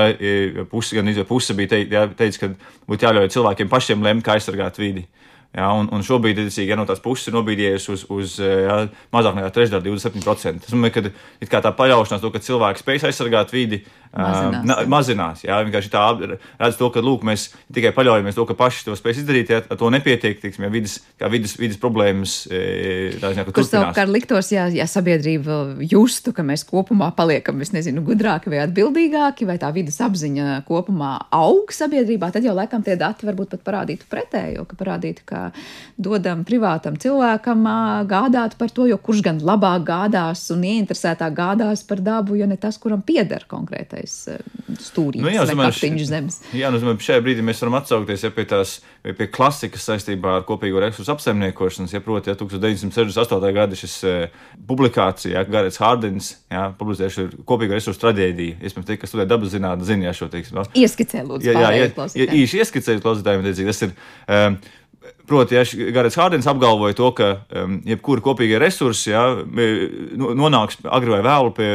[0.71, 1.83] puse, gan puse bija
[2.19, 2.49] teicis, ka
[2.91, 5.05] būtu jāļauj cilvēkiem pašiem lemt, kā aizsargāt vidi.
[5.53, 8.77] Jā, un, un šobrīd, ja no tās puses ir nobīdījies uz, uz jā,
[9.13, 10.63] mazāk nekā trešdaļa, 27%.
[10.65, 10.89] Tas nozīmē,
[11.45, 14.65] ka tā paļaušanās to, ka cilvēks spēj aizsargāt vidi, mazinās.
[14.65, 18.85] Uh, mazinās jā, vienkārši tā redz to, ka lūk, mēs tikai paļaujamies to, ka paši
[18.87, 20.99] to spēs izdarīt, ja ar to nepietiek, tiksim, ja vidas,
[21.33, 22.35] vidas, vidas problēmas.
[22.49, 28.05] Tā ziņā, Kur savukārt liktos, ja, ja sabiedrība justu, ka mēs kopumā paliekam, es nezinu,
[28.07, 33.29] gudrāki vai atbildīgāki, vai tā vidas apziņa kopumā aug sabiedrībā, tad jau laikam tie dati
[33.29, 35.42] varbūt pat parādītu pretējo, ka parādītu, ka
[35.97, 37.65] dodam privātam cilvēkam
[38.11, 42.59] gādāt par to, jo kurš gan labāk gādās un ieinteresētāk gādās par dabu, ja ne
[42.61, 44.41] tas, kuram pieder konkrētai lielākais eh,
[44.81, 46.39] stūrītis, nu, jā, zināms, zemes.
[46.57, 50.45] Jā, nu, zināms, šajā brīdī mēs varam atsaukties ja, pie tās pie klasikas saistībā ar
[50.47, 51.93] kopīgo resursu apsaimniekošanas.
[51.93, 53.53] Ja, proti, ja 1968.
[53.55, 53.97] gada šis
[54.69, 58.61] publikācija, ja, Garets Hārdens, ja, publicējuši kopīgo resursu traģēdiju.
[58.63, 60.61] Iespējams, tie, kas studē dabas zinātnē, zina ja, šo teiksim.
[60.61, 60.67] No?
[60.79, 63.99] Ieskicē, lūdzu, jā, jā, jā, jā, īši ieskicēju klausītājiem, tas ir.
[64.29, 64.63] Um,
[65.27, 65.63] Proti, ja
[65.95, 71.53] Garets Hārdens apgalvoja to, ka um, jebkura kopīga resursa ja, nu, nonāks agri vai vēlu
[71.55, 71.69] pie,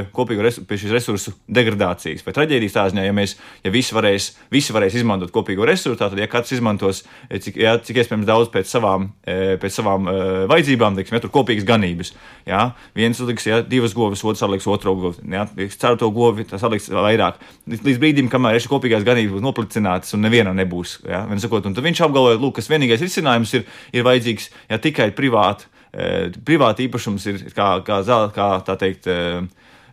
[0.44, 4.76] resu, pie šīs resursu degradācijas vai traģēdijas tā ziņā, ja, mēs, ja visi, varēs, visi
[4.76, 8.68] varēs izmantot kopīgo resursu, tad, ja katrs izmantos e, cik, ja, cik iespējams daudz pēc
[8.72, 12.14] savām, e, pēc savām uh, vajadzībām, teiksim, ja tur kopīgas ganības.
[12.48, 16.92] Ja, viens liks ja, divas govis, otrs atliks otru govi, ja, ceturto govi, tas atliks
[16.92, 17.40] vairāk.
[17.72, 21.00] Līdz brīdim, kamēr šīs kopīgās ganības būs noplicinātas un nevienam nebūs.
[21.08, 25.12] Ja, sakot, un viņš apgalvoja, lūk, kas vienīgais risinājums risinājums ir, ir vajadzīgs ja, tikai
[25.15, 25.67] privāti.
[25.93, 28.02] E, privāti īpašums ir kā, kā,
[28.34, 29.08] kā tā teikt.
[29.08, 29.47] E,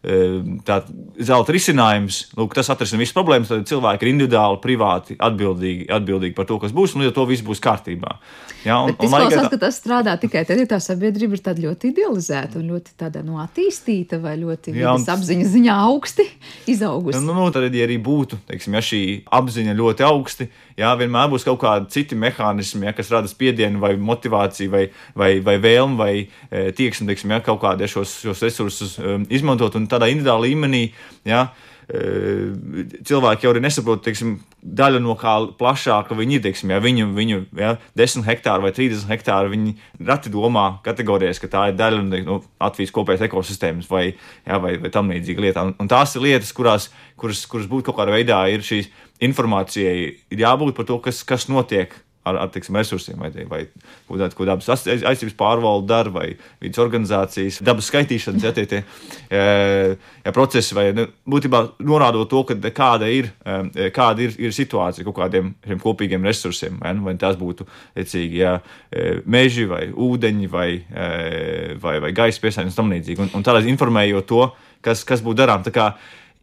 [0.05, 0.17] e,
[0.67, 0.83] tā
[1.19, 3.49] zelta risinājums, lūk, tas atrisinās visas problēmas.
[3.49, 7.27] Tad cilvēki ir individuāli, privāti atbildīgi, atbildīgi par to, kas būs, un līdz ar to
[7.31, 8.19] viss būs kārtībā.
[8.65, 9.51] Ja, un, Bet izklausās, tā...
[9.53, 13.37] ka tas strādā tikai tad, ja tā sabiedrība ir ļoti idealizēta un ļoti tāda no
[13.37, 15.05] nu, attīstīta vai ļoti jā, un...
[15.15, 16.29] apziņas ziņā augsti
[16.73, 17.21] izaugusi.
[17.21, 19.03] Nu, nu, tad, ja arī būtu, teiksim, ja šī
[19.41, 20.49] apziņa ļoti augsti,
[20.81, 24.87] jā, vienmēr būs kaut kādi citi mehānismi, ja, kas rada spiedienu vai motivāciju vai,
[25.19, 29.79] vai, vai vēlmu vai e, tieksmi, teiksim, ja, kaut kādiem šos, šos resursus um, izmantot
[29.79, 30.89] un tādā individuālā līmenī.
[31.29, 31.49] Ja,
[31.85, 36.43] cilvēki jau arī nesaprot, teiksim, daļa no kā plašāka viņi ir.
[36.45, 39.75] Teiksim, ja viņu, viņu ja, 10 hektāri vai 30 hektāri, viņi
[40.09, 44.07] rati domā kategorijās, ka tā ir daļa no nu, Latvijas kopējas ekosistēmas vai,
[44.47, 45.67] ja, vai, vai tam līdzīga lieta.
[45.69, 46.89] Un, un tās ir lietas, kurās,
[47.21, 48.89] kuras, kuras būtu kaut kādā veidā ir šīs
[49.23, 53.61] informācijai, ir jābūt par to, kas, kas notiek ar, ar tiksim, resursiem, vai, vai
[54.09, 56.27] ko, ko dabas aizsardzības pārvalde dara, vai
[56.63, 58.81] vidas organizācijas, dabas skaitīšanas ja, tie, tie,
[59.29, 63.31] ja, procesi, vai nu, būtībā norādot to, ka, kāda ir,
[63.95, 65.53] kāda ir, ir situācija kaut kādiem
[65.85, 67.69] kopīgiem resursiem, vai, nu, vai tās būtu
[68.01, 68.57] ecīgi, ja,
[69.29, 70.69] meži vai ūdeņi vai,
[71.81, 73.27] vai, vai gaisa piesārņojums un tam līdzīgi.
[73.27, 74.45] Un, un tādēļ informējot to,
[74.85, 75.65] kas, kas būtu darām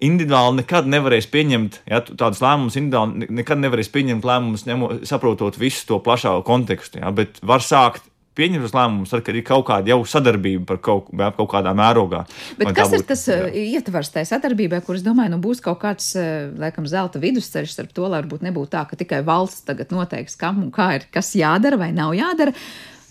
[0.01, 4.65] individuāli nekad nevarēs pieņemt ja, tādus lēmumus, individuāli nekad nevarēs pieņemt lēmumus,
[5.09, 7.01] saprotot visu to plašāko kontekstu.
[7.03, 10.79] Ja, bet var sākt pieņemt šos lēmumus, tad, kad ir kaut kāda jau sadarbība par
[10.83, 12.23] kaut, kaut kādā mērogā.
[12.59, 13.37] Bet kas ir tas jā.
[13.49, 17.75] Uh, ietvars tajā sadarbībā, kur es domāju, nu būs kaut kāds, uh, laikam, zelta vidusceļš
[17.75, 21.09] starp to, lai varbūt nebūtu tā, ka tikai valsts tagad noteiks, kam un kā ir,
[21.13, 22.55] kas jādara vai nav jādara.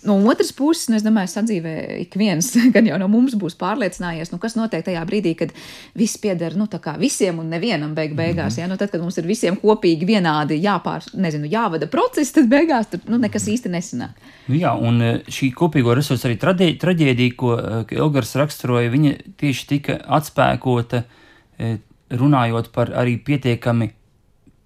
[0.02, 4.30] No otras puses, nu, es domāju, sadzīvē ik viens, gan jau no mums būs pārliecinājies,
[4.32, 5.52] nu, kas notiek tajā brīdī, kad
[5.98, 8.56] viss pieder nu, visiem un nevienam beig beigās.
[8.56, 8.60] Mm -hmm.
[8.60, 8.68] ja?
[8.68, 13.00] nu, tad, kad mums ir visiem kopīgi vienādi jāpār, nezinu, jāvada procesi, tad beigās tur
[13.08, 14.16] nu, nekas īsti nesanāk.
[14.48, 16.38] Nu, jā, un e, šī kopīgo resursu arī
[16.80, 17.56] traģēdija, ko
[17.90, 21.02] Elgars raksturoja, viņa tieši tika atspēkota
[21.58, 21.76] e,
[22.10, 23.90] runājot par arī pietiekami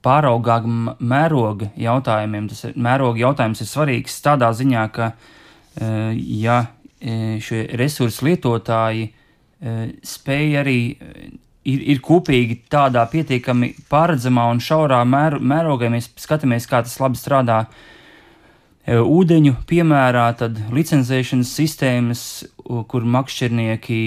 [0.05, 2.49] pāraugāma mēroga jautājumiem.
[2.53, 5.11] Tas ir, mēroga jautājums ir svarīgs tādā ziņā, ka,
[5.79, 5.89] e,
[6.45, 6.61] ja
[7.01, 15.01] e, šie resursu lietotāji e, spēj arī ir, ir kopīgi tādā pietiekami pārredzamā un šaurā
[15.09, 17.65] mēr, mērogā, mēs skatāmies, kā tas labi strādā
[18.85, 22.23] ūdeņu piemērā, tad licencēšanas sistēmas,
[22.91, 24.01] kur makšķernieki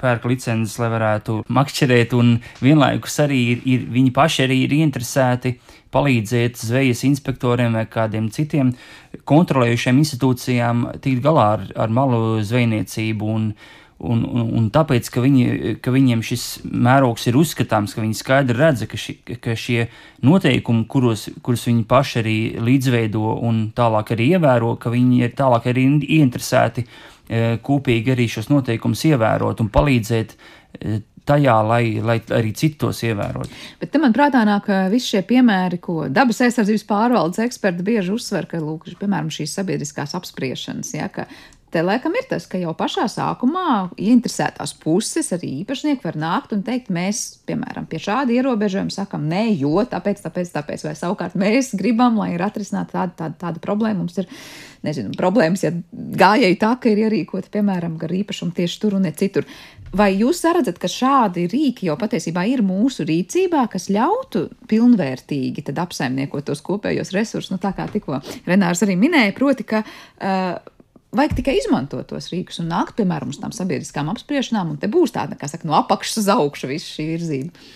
[0.00, 5.56] pērk licences, lai varētu makšķerēt, un vienlaikus arī ir, ir viņi paši arī ir interesēti
[5.94, 8.74] palīdzēt zvejas inspektoriem vai kādiem citiem
[9.28, 13.32] kontrolējušiem institūcijām tikt galā ar, ar malu zvejniecību.
[13.38, 13.48] Un,
[14.04, 18.56] Un, un, un tāpēc, ka, viņi, ka viņiem šis mērogs ir uzskatāms, ka viņi skaidri
[18.58, 19.86] redz, ka, ši, ka šie
[20.26, 22.34] noteikumi, kuros, kurus viņi paši arī
[22.66, 25.86] līdzveido un tālāk arī ievēro, ka viņi ir tālāk arī
[26.18, 26.84] ieinteresēti
[27.64, 33.52] kopīgi arī šos noteikumus ievērot un palīdzēt e, tajā, lai, lai arī citos ievērot.
[33.80, 38.48] Bet te man prātā nāk visi šie piemēri, ko dabas aizsardzības pārvaldes eksperti bieži uzsver,
[38.50, 41.24] ka, lūk, piemēram, šīs sabiedriskās apspriešanas, ja, ka
[41.74, 46.60] Te laikam ir tas, ka jau pašā sākumā ieinteresētās puses, arī īpašnieki var nākt un
[46.62, 51.72] teikt, mēs, piemēram, pie šāda ierobežojuma sakam, nē, jo tāpēc, tāpēc, tāpēc, vai savukārt mēs
[51.74, 54.04] gribam, lai ir atrisināta tāda, tāda, tāda problēma.
[54.04, 54.28] Mums ir,
[54.86, 55.72] nezinu, problēmas, ja
[56.22, 59.48] gājēji tā, ka ir ierīkoti, piemēram, gar īpašumu tieši tur un ne citur.
[59.94, 66.46] Vai jūs redzat, ka šādi rīki jau patiesībā ir mūsu rīcībā, kas ļautu pilnvērtīgi apsaimniekot
[66.50, 70.73] tos kopējos resursus, nu tā kā tikko Renārs arī minēja, proti, ka uh,
[71.14, 75.14] Vajag tikai izmantot tos rīkus un nākt, piemēram, uz tām sabiedriskām apspriešanām, un te būs
[75.14, 77.66] tāda, kā saka, no apakšas uz augšu viss šī virzība.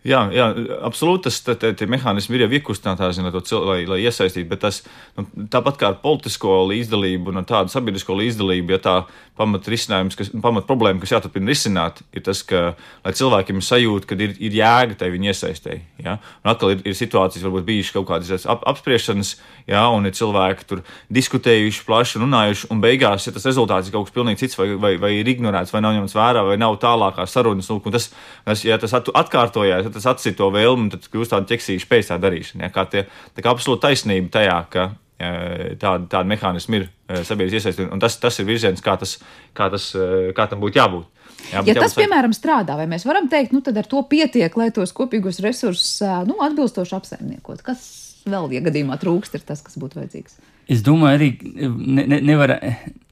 [0.00, 0.46] Jā, jā,
[0.86, 1.26] absolūti.
[1.28, 3.20] Tas tā, tā, tie mehānismi ir jau iekustināti,
[3.68, 4.80] lai, lai iesaistītu, bet tas
[5.18, 8.94] nu, tāpat kā ar politisko līdzdalību un tādu sabiedrisko līdzdalību, ja tā
[9.40, 14.18] pamat risinājums, kas, pamat problēma, kas jāturpina risināt, ir tas, ka cilvēkiem ir sajūta, ka
[14.20, 15.82] ir, ir jēga tai viņa iesaistēji.
[16.04, 16.16] Ja?
[16.44, 19.34] Un atkal ir, ir situācijas, varbūt bijušas kaut kādas ap, apspriešanas,
[19.68, 19.86] ja?
[19.92, 20.82] un ir cilvēki tur
[21.12, 24.94] diskutējuši, plaši runājuši, un beigās, ja tas rezultāts ir kaut kas pilnīgi cits, vai, vai,
[25.00, 28.10] vai ir ignorēts, vai nav ņemts vērā, vai nav tālākās sarunas, lūk, tas,
[28.48, 32.18] tas, ja tas atkārtojās, ja tas atsita to vēlmi, tad kļūst tāda ķeksīša pēc tā
[32.22, 32.66] darīšana.
[32.66, 32.74] Ja?
[32.74, 33.04] Kā tie,
[33.36, 36.86] tā kā absolūti taisnība tajā, ka tādi, tādi mehānismi ir
[37.26, 38.00] sabiedrības iesaistīti.
[38.00, 39.18] Tas, tas ir virziens, kā, tas,
[39.56, 39.90] kā, tas,
[40.36, 41.26] kā tam būtu jābūt.
[41.50, 44.68] Jā, ja tas, piemēram, strādā, vai mēs varam teikt, nu, tad ar to pietiek, lai
[44.76, 47.64] tos kopīgos resursus nu, atbilstoši apsaimniekot?
[47.66, 47.84] Kas
[48.28, 50.36] vēl, ja gadījumā trūkst, ir tas, kas būtu vajadzīgs?
[50.70, 51.30] Es domāju, arī
[51.74, 52.54] ne, ne, nevar,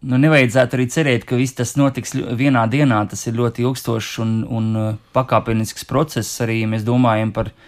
[0.07, 3.01] nu, nevajadzētu arī cerēt, ka viss tas notiks vienā dienā.
[3.11, 4.71] Tas ir ļoti ilgstošs un, un
[5.17, 6.39] pakāpenisks process.
[6.45, 7.67] Arī mēs domājam par uh,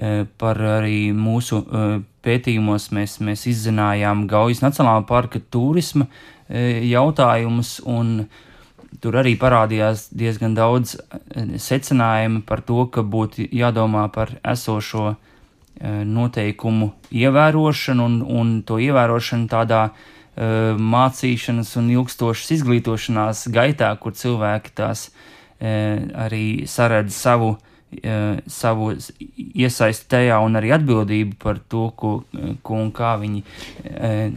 [0.00, 6.06] Eh, par arī mūsu eh, pētījumos mēs, mēs izzinājām Gaujas Nacionālā parka turisma
[6.48, 7.74] eh, jautājumus,
[9.02, 10.94] tur arī parādījās diezgan daudz
[11.60, 15.18] secinājumu par to, ka būtu jādomā par esošo
[15.80, 19.82] noteikumu ievērošanu un, un to ievērošanu tādā
[20.36, 25.08] mācīšanas un ilgstošas izglītošanās gaitā, kur cilvēki tās
[25.60, 27.56] arī saredz savu
[28.50, 28.92] savu
[29.36, 32.12] iesaisti tajā un arī atbildību par to, ko,
[32.62, 33.42] ko un kā viņi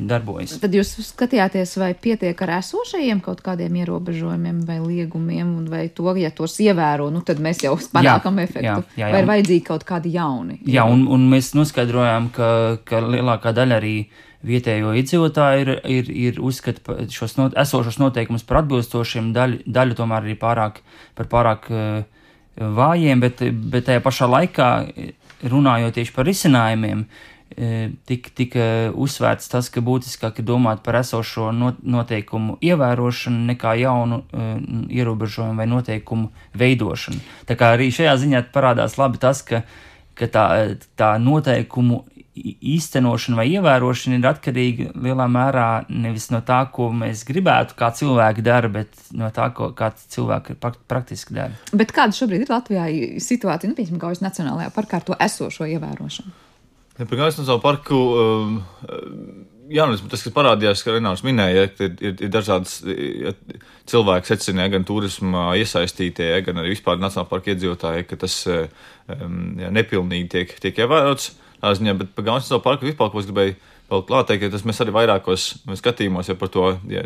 [0.10, 0.56] darbojas.
[0.64, 6.34] Tad jūs skatījāties, vai pietiek ar esošajiem kaut kādiem ierobežojumiem vai liegumiem, vai to, ja
[6.34, 8.66] tos ievēro, nu tad mēs jau panākam jā, efektu.
[8.66, 9.14] Jā, jā, jā.
[9.14, 10.60] Vai ir vajadzīgi kaut kādi jauni?
[10.66, 12.50] Jā, un, un mēs noskaidrojām, ka,
[12.90, 13.98] ka lielākā daļa arī
[14.44, 20.26] vietējo iedzīvotāju ir, ir, ir uzskata šos not, esošos noteikumus par atbilstošiem, daļu, daļu tomēr
[20.26, 20.82] arī pārāk,
[21.16, 22.23] par pārāk uh,
[22.58, 24.70] vājiem, bet, bet tajā pašā laikā,
[25.50, 27.06] runājot tieši par risinājumiem,
[28.10, 28.56] tika tik
[28.98, 34.24] uzsvērts tas, ka būtiskāk ir domāt par esošo noteikumu ievērošanu nekā jaunu
[34.90, 37.22] ierobežojumu vai noteikumu veidošanu.
[37.50, 39.62] Tā kā arī šajā ziņā parādās labi tas, ka,
[40.18, 40.48] ka tā,
[40.98, 47.78] tā noteikumu īstenošana vai ievērošana ir atkarīga lielā mērā nevis no tā, ko mēs gribētu,
[47.78, 49.70] kā cilvēki dara, bet no tā, ko,
[50.16, 50.58] cilvēki
[50.90, 51.54] praktiski dara.
[51.78, 52.88] Bet kāda šobrīd ir Latvijā
[53.22, 56.34] situācija, nu, piemēram, Gaujas Nacionālajā parkā ar to esošo ievērošanu?
[56.98, 58.04] Ja, par Gaujas Nacionālo parku.
[58.18, 63.32] Um, Jā, nu, tas, kas parādījās, ka Renārs minēja, ka ir, ir, ir dažādas ja,
[63.90, 69.72] cilvēki secināja, gan turisma iesaistītie, gan arī vispār Nacionālā parka iedzīvotāji, ka tas um, ja,
[69.74, 71.32] nepilnīgi tiek, tiek ievērots
[71.72, 73.56] ziņā, bet par Gaunas parku vispār, ko es gribēju
[73.92, 75.46] vēl klāt teikt, ka tas mēs arī vairākos
[75.80, 77.04] skatījumos jau par to ja,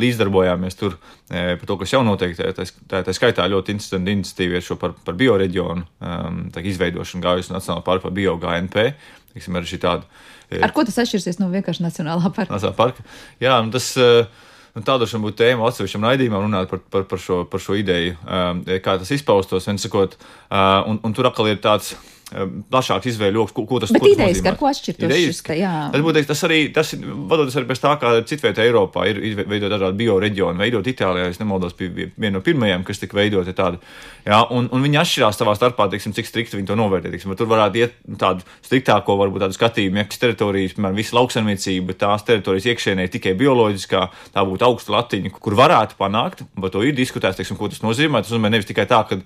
[0.00, 0.96] līdzdarbojāmies tur,
[1.28, 2.34] e, par to, kas jau notiek.
[2.38, 7.52] Tā, tā, tā skaitā ļoti interesanti iniciatīva ir šo par, par bioreģionu um, izveidošanu Gaujas
[7.52, 8.88] Nacionālā parka par bio-GNP.
[9.36, 10.08] Tiksim, arī šī tāda.
[10.48, 12.52] E, Ar ko tas atšķirsies no vienkārši Nacionālā parka?
[12.54, 13.06] Nacionālā parka.
[13.42, 13.94] Jā, nu tas.
[14.00, 14.26] Uh,
[14.76, 18.12] Nu, Tāda varbūt būtu tēma atsevišķam raidījumam, runāt par, par, par, šo, par šo ideju,
[18.28, 19.64] um, kā tas izpaustos.
[19.80, 21.94] Sakot, uh, un, un tur atkal ir tāds
[22.26, 24.26] plašāks izvēļu lokus, ko, ko tas nozīmē.
[24.26, 25.72] Idejas, ar ko atšķirtos šis te, jā.
[25.92, 26.88] Tas, būtu, tas arī, tas
[27.30, 31.76] vadoties arī pēc tā, kā citvietā Eiropā ir veidot dažādi bioreģioni, veidot Itālijā, es nemaldos,
[31.78, 33.78] bija viena no pirmajām, kas tika veidoti tādi.
[34.26, 37.12] Jā, un, un viņi atšķirās savā starpā, teiksim, cik strikti viņi to novērtē.
[37.14, 42.26] Teiksim, tur varētu iet tādu striktāko, varbūt tādu skatījumu, ja teritorijas, piemēram, visa lauksaimniecība, tās
[42.26, 44.02] teritorijas iekšēnē tikai bioloģiskā,
[44.34, 48.24] tā būtu augsta latiņa, kur varētu panākt, bet to ir diskutēts, teiksim, ko tas nozīmē.
[48.24, 49.20] Tas nozīmē nevis tikai tā, ka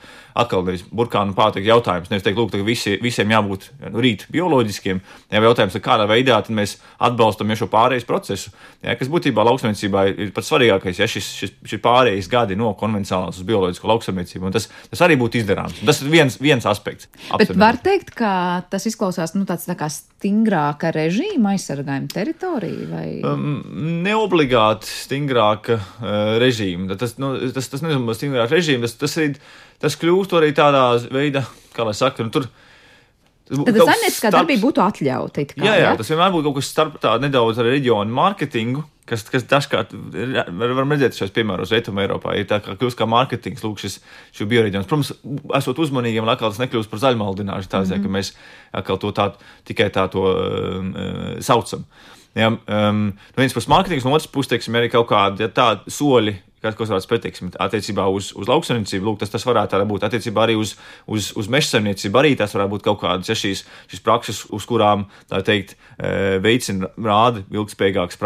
[0.45, 5.01] atkal nevis burkānu pārtiks jautājums, nevis teikt, lūk, visi, visiem jābūt nu, rīt bioloģiskiem.
[5.31, 10.33] Jā, jautājums ir, kādā veidā mēs atbalstam šo pārējais procesu, jā, kas būtībā lauksaimniecībā ir,
[10.35, 14.53] pats svarīgākais, ja šis, šis, šis pārējais gadi no konvencionālās uz bioloģisko lauksaimniecību.
[14.55, 15.81] Tas, tas arī būtu izdarāms.
[15.87, 17.11] Tas ir viens, viens aspekts.
[17.39, 18.33] Bet var teikt, ka
[18.73, 22.89] tas izklausās nu, tāds tā kā stingrāka režīma aizsargājuma teritorija?
[22.91, 23.07] Vai...
[23.27, 23.61] Um,
[24.05, 26.97] neobligāti stingrāka uh, režīma.
[27.01, 29.39] Tas, nu, tas, tas nezinu, stingrāka režīma, tas, tas, ir,
[29.83, 31.45] tas kļūst arī tādā veidā,
[31.77, 32.51] kā lai saka, nu, tur
[33.51, 35.45] Tad tas saimnieciskā darbība būtu atļauta.
[35.51, 38.85] Kā, jā, jā, jā, tas vienmēr būtu kaut kas starp tā nedaudz ar reģionu mārketingu.
[39.11, 43.09] Kas, kas dažkārt var, varam redzēt, šos piemēros Rietumē, Eiropā ir tā, ka kļūst kā
[43.11, 43.97] mārketings, lūk, šis,
[44.37, 44.87] šis bioreģions.
[44.87, 45.11] Protams,
[45.59, 48.05] esot uzmanīgiem, lai atkal tas nekļūst par zaļmaldināšanu, tā mm -hmm.
[48.07, 48.31] ka mēs
[48.83, 49.27] atkal to tā,
[49.67, 51.83] tikai tā to uh, saucam.
[52.39, 53.03] Ja, um,
[53.35, 56.77] no vienas puses, mārketings, no otras puses, teiksim, arī kaut kādi ja, tādi soļi, kas,
[56.77, 59.07] kas varētu patīk attiecībā uz, uz lauksaimniecību.
[59.07, 60.75] Lūk, tas, tas varētu būt attiecībā arī uz,
[61.11, 62.21] uz, uz meža saimniecību.
[62.21, 65.07] Arī tas varētu būt kaut kādas ja šīs, šīs prakses, uz kurām
[65.47, 68.21] teikt, e, veicina, rāda ilgspējīgākas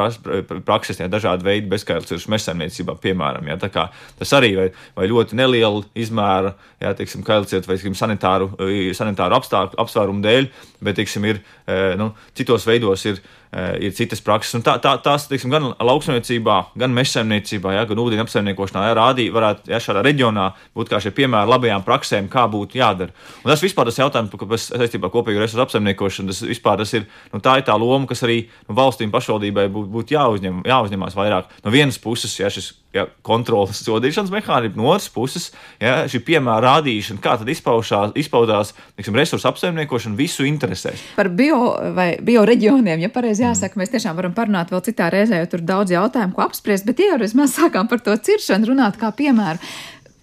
[0.66, 3.52] prakses, ja dažādi veidi bezskaitlis meža saimniecībā, piemēram.
[3.52, 4.68] Ja, tas arī vai,
[4.98, 10.50] vai ļoti neliela izmēra, ja, teiksim, kailciet vai teiksim, sanitāru, e, sanitāru apstākļu apsvērumu dēļ,
[10.84, 13.22] bet teiksim, ir, e, nu, citos veidos ir
[13.80, 14.56] ir citas prakses.
[14.58, 19.34] Un tā, tā, tās teiksim, gan lauksaimniecībā, gan mežsaimniecībā, ja, gan ūdeņa apsaimniekošanā, ja rādīja,
[19.34, 23.14] varētu ja, šādā reģionā būt kā šie piemēri labajām praksēm, kā būtu jādara.
[23.44, 27.08] Un tas vispār tas jautājums, kas saistībā ar kopīgu resursu apsaimniekošanu, tas vispār tas ir,
[27.32, 31.52] nu, tā ir tā loma, kas arī nu, valstīm pašvaldībai būtu būt jāuzņem, jāuzņemās vairāk.
[31.64, 35.48] No vienas puses, ja šis ja, kontrolas sodīšanas mehānismu, no otras puses,
[35.82, 41.02] ja, šī piemēra rādīšana, kā tad izpaudās tiksim, resursu apsaimniekošana visu interesēs.
[41.18, 43.82] Par bio vai bioreģioniem, ja pareizi jāsaka, mm.
[43.82, 47.18] mēs tiešām varam parunāt vēl citā reizē, jo tur daudz jautājumu, ko apspriest, bet jau
[47.18, 49.60] mēs sākām par to ciršanu runāt kā piemēru.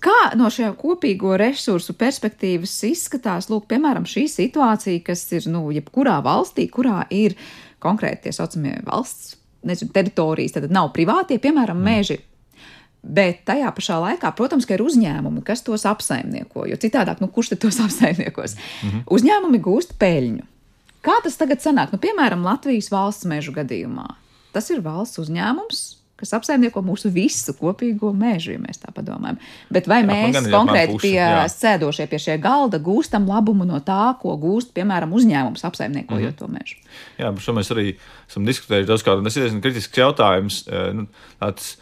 [0.02, 6.16] Kā no šiem kopīgo resursu perspektīvas izskatās, lūk, piemēram, šī situācija, kas ir, nu, jebkurā
[6.26, 7.38] valstī, kurā ir
[7.82, 9.36] konkrēti tie saucamie valsts
[9.68, 11.86] nezinu, teritorijas, tad nav privātie, piemēram, mm.
[11.86, 12.18] meži
[13.02, 16.68] Bet tajā pašā laikā, protams, ir uzņēmumi, kas tos apsaimnieko.
[16.70, 18.56] Jo citādi, nu, kurš tos apsaimniekos?
[18.56, 19.06] Mm -hmm.
[19.10, 20.46] Uzņēmumi gūst peļņu.
[21.02, 21.92] Kā tas tagad sanāk?
[21.92, 24.06] Nu, piemēram, Latvijas valsts mežu gadījumā.
[24.54, 25.80] Tas ir valsts uzņēmums,
[26.22, 29.40] kas apsaimnieko mūsu visu kopīgo mežu, ja mēs tā padomājam.
[29.74, 31.46] Bet vai jā, mēs konkrēti puši, pie jā.
[31.50, 36.38] sēdošie pie šie galda gūstam labumu no tā, ko gūst, piemēram, uzņēmums apsaimniekojot mm -hmm.
[36.38, 36.76] to mežu?
[37.18, 37.96] Jā, par šo mēs arī
[38.30, 39.24] esam diskutējuši daudz kādā.
[39.24, 40.62] Tas ir diezgan kritisks jautājums.
[40.94, 41.08] Nu,
[41.42, 41.78] tāds,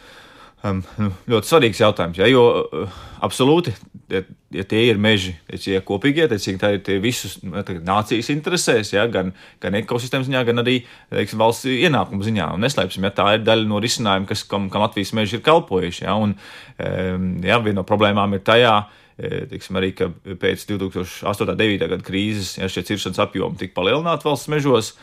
[0.67, 0.81] um,
[1.29, 2.19] ļoti svarīgs jautājums.
[2.19, 3.73] Ja, jo uh, absolūti,
[4.11, 4.21] ja,
[4.55, 5.33] ja tie ir meži,
[5.65, 9.33] ja kopīgie, tad tā ir visas nu, nācijas interesēs, ja, gan,
[9.63, 10.77] gan ekosistēmas ziņā, gan arī
[11.13, 12.51] teiksim, valsts ienākumu ziņā.
[12.55, 16.05] Un neslēpsim, ja tā ir daļa no risinājuma, kas, kam, kam Latvijas meži ir kalpojuši.
[16.07, 16.37] Ja, un,
[16.77, 18.75] um, ja, viena no problēmām ir tajā,
[19.19, 21.25] Tiksim, arī pēc 2008.
[21.27, 21.89] un 2009.
[21.91, 24.93] gada krīzes ja, šie ciršanas apjomi tika palielināti valsts mežos.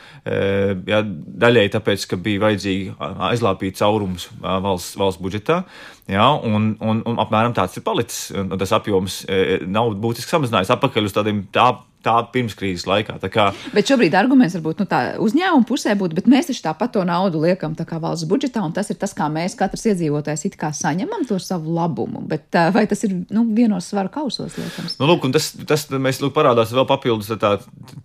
[0.88, 1.02] Ja,
[1.44, 2.94] daļēji tāpēc, ka bija vajadzīgi
[3.28, 5.58] aizlāpīt caurumus valsts, valsts budžetā.
[6.07, 8.30] Ja, un, un, un apmēram tāds ir palicis.
[8.61, 9.24] Tas apjoms
[9.66, 11.72] nav būtiski samazinājies atpakaļ uz tādiem tā
[12.07, 13.18] tā pirmskrīzes laikā.
[13.22, 13.46] Tā kā...
[13.74, 14.86] Bet šobrīd arguments varbūt nu,
[15.26, 18.98] uzņēmuma pusē būtu, bet mēs taču tāpat to naudu liekam valsts budžetā, un tas ir
[19.00, 22.22] tas, kā mēs katrs iedzīvotājs it kā saņemam to savu labumu.
[22.28, 24.98] Bet vai tas ir nu, vienos svaru kausos liekams?
[25.00, 27.57] Nu, lūk, tas, tas mēs lūk, parādās vēl papildus tā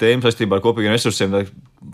[0.01, 1.37] tēma saistībā ar kopīgiem resursiem,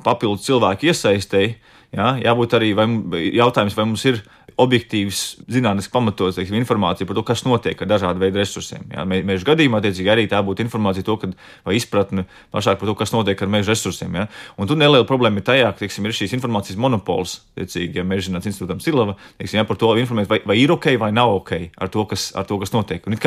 [0.05, 1.58] papildus cilvēku iesaistēji.
[1.95, 2.86] Jā, jābūt arī vai,
[3.32, 4.18] jautājums, vai mums ir
[4.58, 5.22] objektīvs,
[5.53, 8.88] zinātnēs pamatots teiksim, informācija par to, kas notiek ar dažādu veidu resursiem.
[8.93, 11.36] Jā, mēžu gadījumā, attiecīgi, arī tā būtu informācija to, kad,
[11.68, 14.18] vai izpratne plašāk par to, kas notiek ar meža resursiem.
[14.18, 14.26] Jā.
[14.58, 18.32] Un tur neliela problēma ir tajā, ka teiksim, ir šīs informācijas monopols, teicīgi, ja meža
[18.32, 21.53] zinātnes institūtam Silava, teiksim, jā, par to informēt, vai, vai ir ok vai nav ok
[21.78, 23.05] ar to, kas, ar to, kas notiek.
[23.05, 23.18] Un,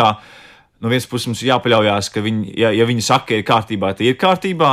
[0.81, 4.09] no vienas puses mums jāpaļaujas, ka viņi, ja, ja viņi saka, ka ir kārtībā, tad
[4.09, 4.73] ir kārtībā.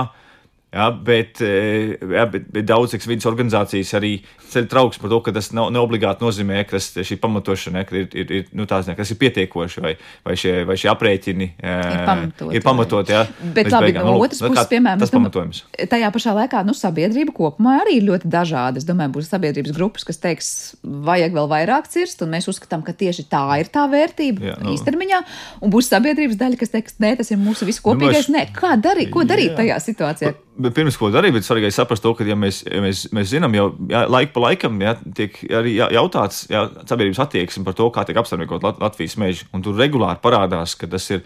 [0.73, 4.17] Ja, bet, eh, ja, bet, bet daudzas vidas organizācijas arī
[4.51, 8.09] ceļ trauks par to, ka tas nav, ne obligāti nozīmē, ka tas, šī pamatošana ir,
[8.11, 9.93] ir, ir, nu, tās, ne, kas ir pietiekoši vai,
[10.27, 12.57] vai, šie, vai šie aprēķini eh, ir pamatoti.
[12.59, 13.21] Ir pamatoti ja,
[13.55, 14.09] bet labi, beigām.
[14.09, 15.61] no nu, otras puses, piemēram, tas pamatojums.
[15.93, 18.83] Tajā pašā laikā nu, sabiedrība kopumā arī ir ļoti dažāda.
[18.83, 20.49] Es domāju, būs sabiedrības grupas, kas teiks,
[20.83, 24.75] vajag vēl vairāk cirst, un mēs uzskatām, ka tieši tā ir tā vērtība jā, nu.
[24.75, 25.23] īstermiņā,
[25.63, 28.27] un būs sabiedrības daļa, kas teiks, nē, tas ir mūsu visu kopīgais.
[28.27, 28.51] Nu, mēs...
[28.51, 29.61] Nē, kā darīt, ko darīt jā.
[29.63, 30.35] tajā situācijā?
[30.57, 33.53] Bet pirms ko darīt, bet svarīgi saprast to, ka, ja mēs, ja mēs, mēs zinām,
[33.53, 37.85] jau jā, laika pa laikam jā, tiek arī jā, jautāts jā, sabiedrības attieksme par to,
[37.93, 39.45] kā tiek apsaimniekot Lat Latvijas meži.
[39.53, 41.21] Un tur regulāri parādās, ka tas ir,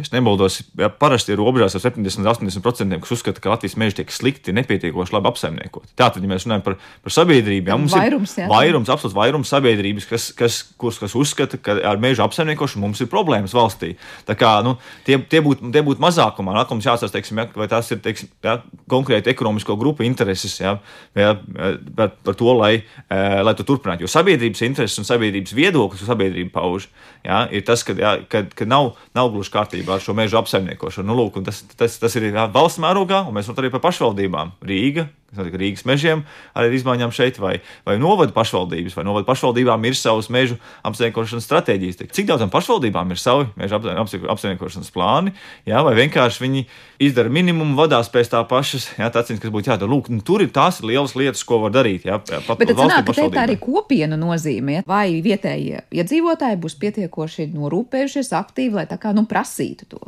[0.00, 4.00] ja nemaldos, jā, parasti ir robežās ar 70 līdz 80%, kas uzskata, ka Latvijas meži
[4.00, 5.94] tiek slikti, nepietiekoši labi apsaimniekot.
[5.94, 9.54] Tātad, ja mēs runājam par, par sabiedrību, jā, mums vairums, ir jā, vairums, absolūts vairums
[9.54, 13.94] sabiedrības, kas, kas, kas, kas uzskata, ka ar mežu apsaimniekošanu mums ir problēmas valstī.
[14.26, 14.74] Tā kā nu,
[15.06, 18.58] tie, tie būtu būt mazākumā, mums jāsaka, vai tas ir teiksim, jā,
[18.90, 20.76] konkrēti ekonomisko grupu intereses ja,
[21.18, 21.32] ja,
[21.96, 24.06] par, par to, lai, eh, lai tu turpinātu.
[24.06, 26.88] Jo sabiedrības intereses un sabiedrības viedoklis, ko sabiedrība pauž,
[27.24, 31.08] ja, ir tas, ka, ja, ka, ka nav, nav gluži kārtībā ar šo mežu apsaimniekošanu.
[31.08, 34.56] Nu, lūk, tas, tas, tas ir ja, valsts mērogā, un mēs runājam arī par pašvaldībām.
[34.68, 36.24] Rīga, Rīgas mežiem
[36.54, 37.58] ar izmaiņām šeit, vai,
[37.88, 42.00] vai novada pašvaldības, vai novada pašvaldībām ir savas mežu apsaimniekošanas stratēģijas.
[42.12, 43.80] Cik daudzām pašvaldībām ir savi mežu
[44.32, 45.34] apsaimniekošanas plāni,
[45.68, 46.64] jā, vai vienkārši viņi
[47.02, 49.90] izdara minimumu, vadās pēc tā pašas, jā, tāds, kas būtu jādara.
[49.90, 52.06] Lūk, nu, tur ir tās lielas lietas, ko var darīt.
[52.08, 56.78] Jā, pat, Bet tad sanāk, ka te tā arī kopienu nozīmē, vai vietējie iedzīvotāji būs
[56.82, 60.02] pietiekoši norūpējušies aktīvi, lai tā kā nu prasītu to.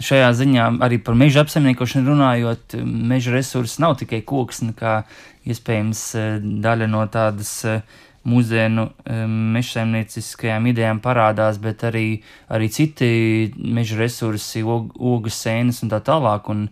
[0.00, 5.00] Šajā ziņā arī par meža apsaimniekošanu runājot, meža resursi nav tikai koksne, kā
[5.48, 7.82] iespējams eh, daļa no tādas eh,
[8.28, 9.24] mūsdienu eh,
[9.56, 12.06] mežsaimnieciskajām idejām parādās, bet arī,
[12.52, 13.10] arī citi
[13.56, 16.48] meža resursi, og, ogas, sēnes un tā tālāk.
[16.52, 16.68] Un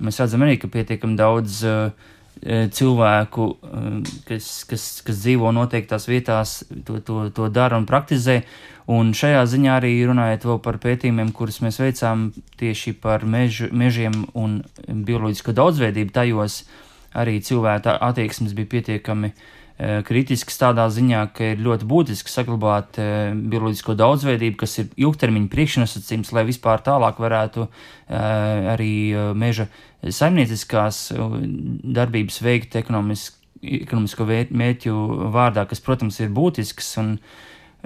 [0.00, 1.62] mēs redzam arī, ka pietiekami daudz
[2.40, 3.46] cilvēku,
[4.28, 8.40] kas, kas, kas dzīvo noteiktās vietās, to, to, to dara un praktizē.
[8.90, 14.62] Un šajā ziņā arī runājot par pētījumiem, kurus mēs veicām tieši par mežu, mežiem un
[14.88, 16.64] bioloģisko daudzveidību, tajos
[17.14, 19.59] arī cilvēka attieksmes bija pietiekami e,
[20.04, 23.08] kritisks tādā ziņā, ka ir ļoti būtiski saglabāt e,
[23.52, 27.70] bioloģisko daudzveidību, kas ir ilgtermiņa priekšnosacījums, lai vispār tālāk varētu e,
[28.74, 28.92] arī
[29.38, 29.70] meža
[30.04, 31.06] saimnieciskās
[32.00, 34.98] darbības veikt ekonomisko mērķu
[35.32, 37.16] vārdā, kas, protams, ir būtisks un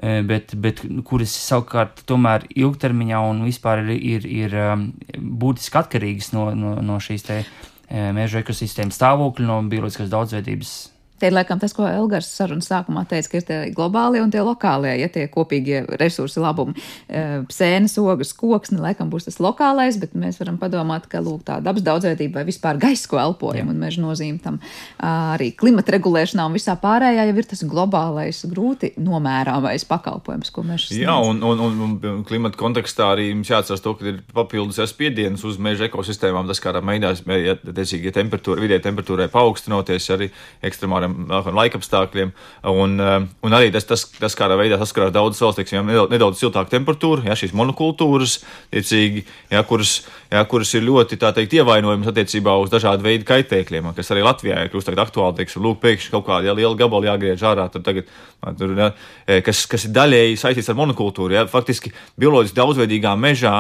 [0.03, 4.57] Eh, bet, bet kuras savukārt tomēr ilgtermiņā un vispār ir, ir, ir
[5.15, 10.73] būtiski atkarīgas no, no, no šīs te eh, meža ekosistēmas stāvokļa, no bioloģiskās daudzveidības
[11.21, 14.43] Te ir laikam tas, ko Elgars sarunas sākumā teica, ka ir tie globālie un tie
[14.43, 16.75] lokālie, ja tie kopīgie resursi labumi.
[17.07, 17.23] E,
[17.55, 21.85] sēnes, ogas, koksni, laikam būs tas lokālais, bet mēs varam padomāt, ka lūk, tā dabas
[21.87, 24.59] daudzveidība vai vispār gaisa, ko elpojam, un meža nozīme tam
[24.99, 30.89] arī klimata regulēšanā un visā pārējā jau ir tas globālais, grūti nomērāmais pakalpojums, ko mēs
[30.89, 31.05] sniedz.
[31.07, 35.47] Jā, un, un, un, un klimata kontekstā arī mums jāatcerās to, ka ir papildus spiediens
[35.47, 40.31] uz meža ekosistēmām, tas kādā veidā, ja, ja, ja temperatūra, vidē temperatūrai paaugstinoties, arī
[40.65, 42.33] ekstremāli kādiem laikapstākļiem.
[42.71, 42.97] Un,
[43.45, 47.27] un arī tas, tas, tas kādā veidā saskarās daudzas valsts, teiksim, nedaudz, nedaudz siltāka temperatūra,
[47.29, 48.39] ja, šīs monokultūras,
[48.75, 49.95] tiecīgi, ja, kuras,
[50.33, 54.73] ja, kuras ir ļoti teikt, ievainojamas attiecībā uz dažādu veidu kaitēkļiem, kas arī Latvijā ir
[54.73, 55.39] kļūst aktuāli.
[55.41, 58.11] Teiksim, lūk, pēkšņi kaut kāda ja, liela gabala jāgriež ārā, tagad,
[58.59, 58.93] tur, ja,
[59.45, 61.37] kas, kas ir daļēji saistīts ar monokultūru.
[61.37, 63.57] Ja, faktiski bioloģiski daudzveidīgā mežā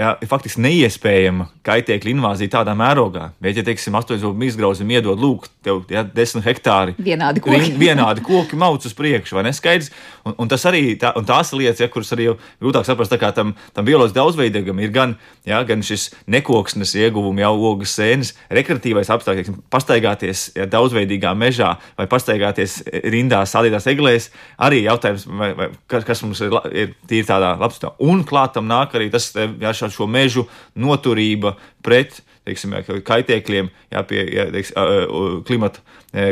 [0.00, 3.28] ja, ir faktiski neiespējama kaitēkļa invāzija tādā mērogā.
[3.42, 6.96] Bet, ja, teiksim, astoņos mīksgrauzim iedod, lūk, tev ja, desmit hektāri.
[7.02, 7.58] Vienādi koki.
[7.58, 9.92] Ring, vienādi koki mauc uz priekšu, vai neskaidrs?
[10.26, 12.30] Un, un tas arī, tā, un tās lietas, ja, kuras arī
[12.62, 15.14] grūtāk saprast, tā kā tam, tam bioloģiski daudzveidīgam ir gan,
[15.48, 22.08] ja, gan šis nekoksnes ieguvumi, jau ogas sēnes, rekreatīvais apstākļs, pastaigāties ja, daudzveidīgā mežā vai
[22.10, 22.80] pastaigāties
[23.12, 24.30] rindās, sādītās eglēs,
[24.62, 27.92] arī jautājums, vai, vai, kas, kas mums ir, ir tīri tādā labstā.
[28.02, 29.30] Un klātam nāk arī tas,
[29.82, 30.46] ja, šo, šo mežu
[30.78, 32.74] noturība pret teiksim,
[33.06, 34.72] kaitēkļiem, jā, pie jā, teiks,
[35.46, 35.82] klimata,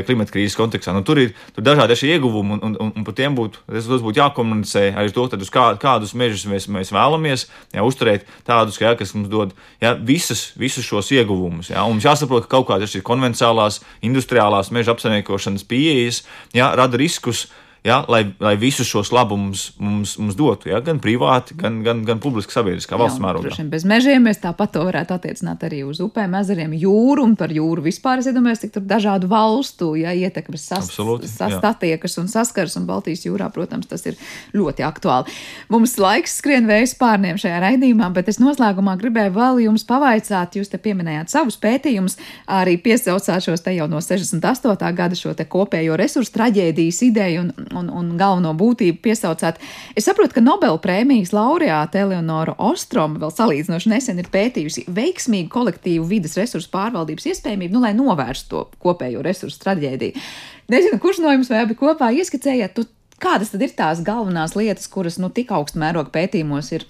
[0.07, 0.94] klimata krīzes kontekstā.
[0.94, 4.88] Nu, tur ir tur dažādi šie ieguvumi, un, un, un par tiem būtu, būtu jākomunicē
[4.98, 7.46] arī to, uz kā, kādus mežus mēs, mēs vēlamies
[7.76, 11.70] jā, uzturēt, tādus, jā, kas mums dod jā, visas, visus šos ieguvumus.
[11.70, 16.24] Jā, mums jāsaprot, ka kaut kādas konvencionālās, industriālās meža apsaimniekošanas pieejas
[16.57, 17.46] jā, rada riskus
[17.84, 22.20] ja, lai, lai visus šos labumus mums, mums dotu, ja, gan privāti, gan, gan, gan
[22.20, 23.54] publiski, sabiedriskā valsts mērogā.
[23.72, 27.84] Bez mežiem mēs tāpat to varētu attiecināt arī uz upēm, ezeriem, jūru un par jūru
[27.86, 28.20] vispār.
[28.20, 33.88] Es iedomājos, cik tur dažādu valstu ja, ietekmes sastiekas un saskars, un Baltijas jūrā, protams,
[33.90, 34.18] tas ir
[34.56, 35.32] ļoti aktuāli.
[35.72, 40.72] Mums laiks skrien vējas pārniem šajā raidījumā, bet es noslēgumā gribēju vēl jums pavaicāt, jūs
[40.72, 42.18] te pieminējāt savus pētījumus,
[42.60, 44.92] arī piesaucāt šos te jau no 68.
[45.00, 49.60] gada šo te kopējo resursu traģēdijas ideju un un, un galveno būtību piesaucāt.
[49.98, 56.06] Es saprotu, ka Nobela prēmijas laureāte Eleonora Ostroma vēl salīdzinoši nesen ir pētījusi veiksmīgu kolektīvu
[56.10, 60.24] vidas resursu pārvaldības iespējamību, nu, lai novērstu to kopējo resursu traģēdiju.
[60.70, 62.82] Nezinu, kurš no jums vai abi kopā ieskicējāt,
[63.20, 66.86] kādas tad ir tās galvenās lietas, kuras nu, tik augstu mēroga pētījumos ir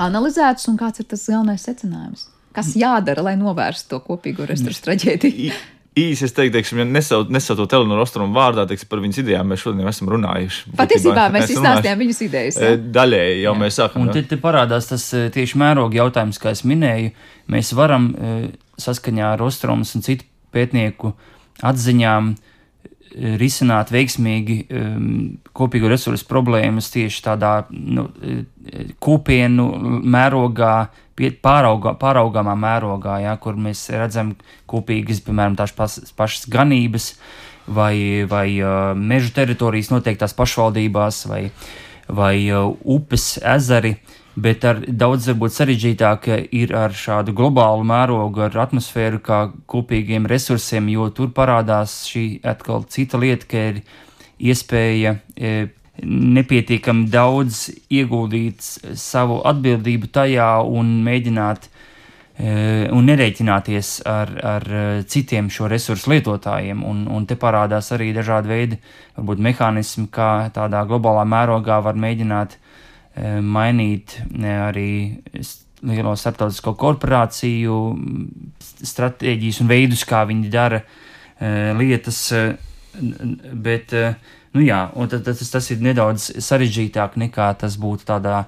[0.00, 2.28] analizētas, un kāds ir tas galvenais secinājums?
[2.54, 5.73] Kas jādara, lai novērstu to kopīgo resursu traģēdiju?
[5.98, 9.62] Īsi es teiktu, teiksim, ja nesauc, nesaucot Eleonoru Ostromu vārdā, teiksim, par viņas idejām mēs
[9.62, 10.74] šodien esam runājuši.
[10.78, 12.58] Patiesībā mēs izstāstījām viņas idejas.
[12.60, 12.72] Ja?
[12.98, 13.60] Daļēji jau jā.
[13.60, 14.06] mēs sākam.
[14.06, 17.14] Un te, te parādās tas tieši mēroga jautājums, kā es minēju.
[17.54, 18.10] Mēs varam
[18.80, 21.14] saskaņā ar Ostromas un citu pētnieku
[21.64, 22.34] atziņām
[23.14, 25.06] risināt veiksmīgi um,
[25.54, 28.08] kopīgo resursu problēmas tieši tādā nu,
[29.02, 29.68] kopienu
[30.02, 30.74] mērogā,
[31.44, 34.34] pāraugā, pāraugāmā mērogā, ja, kur mēs redzam
[34.70, 37.12] kopīgas, piemēram, tās pašas, pašas ganības
[37.66, 41.46] vai, vai uh, mežu teritorijas noteiktās pašvaldībās vai,
[42.08, 43.96] vai uh, upes, ezeri.
[44.34, 46.26] Bet ar daudz varbūt sarežģītāk
[46.58, 52.82] ir ar šādu globālu mērogu, ar atmosfēru, kā kopīgiem resursiem, jo tur parādās šī atkal
[52.90, 53.78] cita lieta, ka ir
[54.42, 55.52] iespēja e,
[56.02, 58.66] nepietiekami daudz ieguldīt
[58.98, 64.68] savu atbildību tajā un mēģināt e, un nerēķināties ar, ar
[65.06, 66.82] citiem šo resursu lietotājiem.
[66.82, 68.82] Un, un te parādās arī dažādi veidi,
[69.14, 72.63] varbūt mehānismi, kā tādā globālā mērogā var mēģināt e,
[73.40, 74.90] mainīt e, arī
[75.84, 77.80] lielo starptautisko korporāciju
[78.84, 80.80] stratēģijas un veidus, kā viņi dara
[81.76, 82.20] lietas,
[83.52, 83.92] bet
[84.54, 88.44] Nu, jā, tas, tas ir nedaudz sarežģītāk nekā tas būtu tādā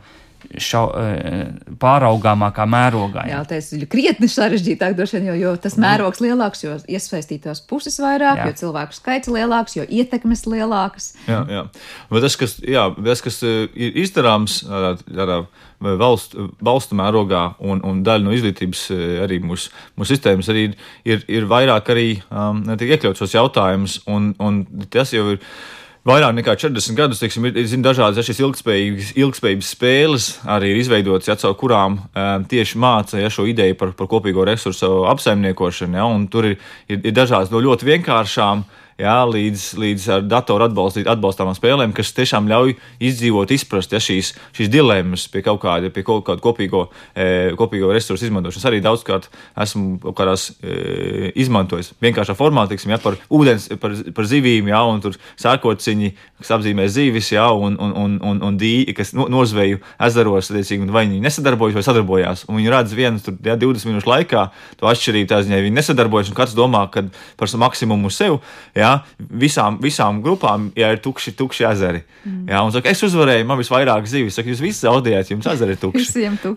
[0.63, 1.41] šau, e,
[1.81, 3.27] pāraugāmākā mērogā.
[3.29, 7.99] Jā, jā tas ir krietni sarežģītāk, vien, jo, jo tas mērogs lielāks, jo iesaistītās puses
[8.03, 8.49] vairāk, jā.
[8.51, 11.13] jo cilvēku skaits lielāks, jo ietekmes lielākas.
[11.29, 11.65] Jā, jā.
[12.13, 15.43] Bet tas, kas, jā, tas, kas e, ir izdarāms tādā
[15.81, 20.69] valstu, valstu mērogā un, un daļa no izglītības e, arī mūsu, mūsu sistēmas arī
[21.05, 25.43] ir, ir vairāk arī um, iekļaut šos jautājumus, un, un tas jau ir
[26.07, 31.31] vairāk nekā 40 gadus teiksim, ir, ir dažādas šīs ilgspējīgas, ilgspējības spēles, arī ir izveidotas,
[31.31, 35.99] ja, caur kurām um, tieši māca ja, šo ideju par, par kopīgo resursu apsaimniekošanu.
[35.99, 38.65] Ja, tur ir, ir, ir dažādas no ļoti vienkāršām
[39.01, 42.75] jā, līdz, līdz ar datoru atbalstāmām spēlēm, kas tiešām ļauj
[43.09, 47.93] izdzīvot, izprast ja, šīs, šīs dilemmas pie kaut kāda, pie kaut kāda kopīgo, e, kopīgo
[47.95, 48.69] resursu izmantošanas.
[48.71, 49.29] Arī daudzkārt
[49.67, 54.83] esmu kaut kādās e, izmantojis vienkāršā formā, teiksim, ja, par ūdens, par, par zivīm, jā,
[54.89, 59.29] un tur sārkociņi, kas apzīmē zivis, jā, un, un, un, un, un dīķi, kas no,
[59.33, 63.91] nozveju ezeros, tiecīgi, vai viņi nesadarbojas vai sadarbojās, un viņi redz vienu tur, jā, 20
[63.93, 64.49] minūšu laikā
[64.81, 67.07] to atšķirību tā ziņā, viņi nesadarbojas, un katrs domā, ka
[67.37, 68.41] par maksimumu sev,
[68.77, 72.03] jā, jā, visām, visām grupām, ja ir tukši, tukši ezeri.
[72.25, 72.45] Mm.
[72.51, 74.37] Jā, un saka, es uzvarēju, man visvairāk zivis.
[74.37, 76.05] Saka, jūs visi zaudējāt, jums ezeri ir tukši.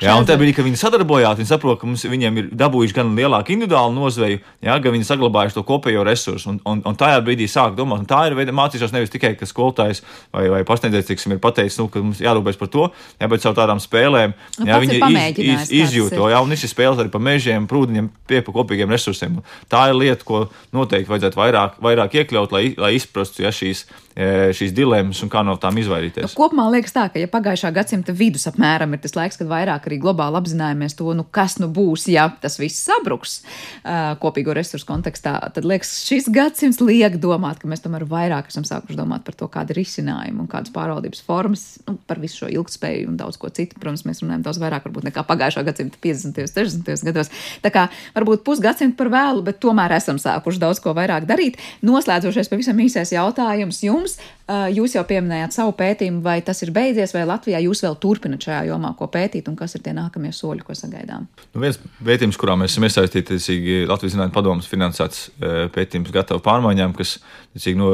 [0.06, 3.14] jā, un tā brīdī, kad viņi sadarbojās, viņi saprot, ka mums, viņiem ir dabūjuši gan
[3.18, 6.54] lielāku individuālu nozveju, jā, gan viņi saglabājuši to kopējo resursu.
[6.54, 9.50] Un, un, un tajā brīdī sāk domāt, un tā ir veida mācīšanās nevis tikai, ka
[9.70, 10.02] skolotājs
[10.34, 12.88] vai, vai pasniedzējs, tiksim, ir pateicis, nu, ka mums jārūpēs par to,
[13.20, 16.18] jā, bet caur tādām spēlēm, Nu, jā, ir viņi iz, iz, kā tas izjūt ir.
[16.18, 19.40] to, jā, un viņš ir spēlējis arī pa mežiem, prūdiņiem, pie pa kopīgiem resursiem.
[19.72, 23.86] Tā ir lieta, ko noteikti vajadzētu vairāk, vairāk iekļaut, lai, lai izprastu ja, šīs,
[24.20, 26.34] šīs dilemmas un kā no tām Nu, izvairīties.
[26.36, 30.00] kopumā liekas tā, ka ja pagājušā gadsimta vidus apmēram ir tas laiks, kad vairāk arī
[30.02, 33.38] globāli apzināmies to, nu, kas nu būs, ja tas viss sabruks
[33.86, 38.66] uh, kopīgo resursu kontekstā, tad liekas, šis gadsimts liek domāt, ka mēs tomēr vairāk esam
[38.68, 42.50] sākuši domāt par to, kāda ir risinājuma un kādas pārvaldības formas, nu, par visu šo
[42.52, 43.78] ilgspēju un daudz ko citu.
[43.80, 46.42] Protams, mēs runājam daudz vairāk varbūt nekā pagājušā gadsimta 50.
[46.44, 47.08] un 60.
[47.08, 47.32] gados.
[47.64, 47.86] Tā kā
[48.18, 51.62] varbūt pusgadsimta par vēlu, bet tomēr esam sākuši daudz ko vairāk darīt.
[51.86, 54.09] Noslēdzošais pavisam īsais jautājums jums.
[54.18, 58.48] Uh, Jūs jau pieminējāt savu pētījumu, vai tas ir beidzies, vai Latvijā jūs vēl turpināt
[58.48, 61.28] šajā jomā, ko pētīt, un kas ir tie nākamie soļi, ko sagaidām?
[61.54, 66.42] Nu, viens pētījums, kurā mēs esam iesaistīti, ir Latvijas Zinātņu padomus finansēts e, pētījums gatavu
[66.48, 67.20] pārmaiņām, kas,
[67.54, 67.92] ticīgi, no,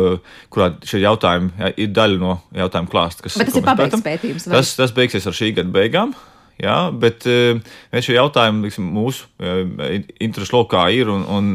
[0.53, 3.27] kurā šie jautājumi jā, ir daļa no jautājumu klāsta.
[3.27, 4.61] Kas, Bet tas ir pabeigts pētījums, vai?
[4.61, 6.15] Tas, tas beigsies ar šī gada beigām.
[6.55, 7.57] Jā, bet eh,
[7.91, 11.49] viens šie jautājumi liksim, mūsu eh, interesu lokā ir un, un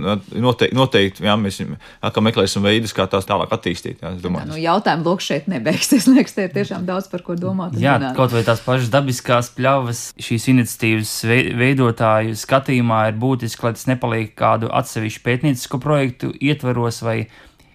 [0.44, 1.62] noteikti, noteikti jā, mēs
[2.04, 4.04] atkal meklēsim veidus, kā tās tālāk attīstīt.
[4.04, 6.04] Jā, domāju, nu, jautājumu bloks šeit nebeigsies.
[6.12, 7.78] Liekas, te ir tiešām daudz par ko domāt.
[7.80, 8.12] Jā, runāt.
[8.18, 13.88] kaut vai tās pašas dabiskās pļavas šīs iniciatīvas vei- veidotāju skatījumā ir būtiski, lai tas
[13.88, 17.22] nepaliek kādu atsevišķu pētniecisku projektu ietveros vai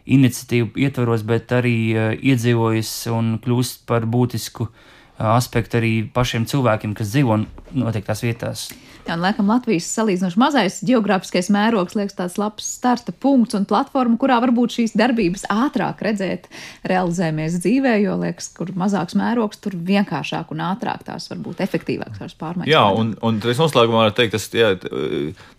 [0.06, 6.96] iniciatīvu ietveros, bet arī uh, iedzīvojas un kļūst par būtisku uh, aspektu arī pašiem cilvēkiem,
[6.98, 7.40] kas dzīvo
[7.76, 8.68] noteiktās vietās.
[9.14, 14.40] Un laikam Latvijas salīdzinoši mazais geogrāfiskais mērogs liekas tāds labs starta punkts un platforma, kurā
[14.44, 16.48] varbūt šīs darbības ātrāk redzēt,
[16.90, 22.24] realizējamies dzīvē, jo liekas, kur mazāks mērogs, tur vienkāršāk un ātrāk tās var būt efektīvākas
[22.24, 22.72] tās pārmaiņas.
[22.72, 24.74] Jā, un, un es noslēgumā varu teikt, tas jā,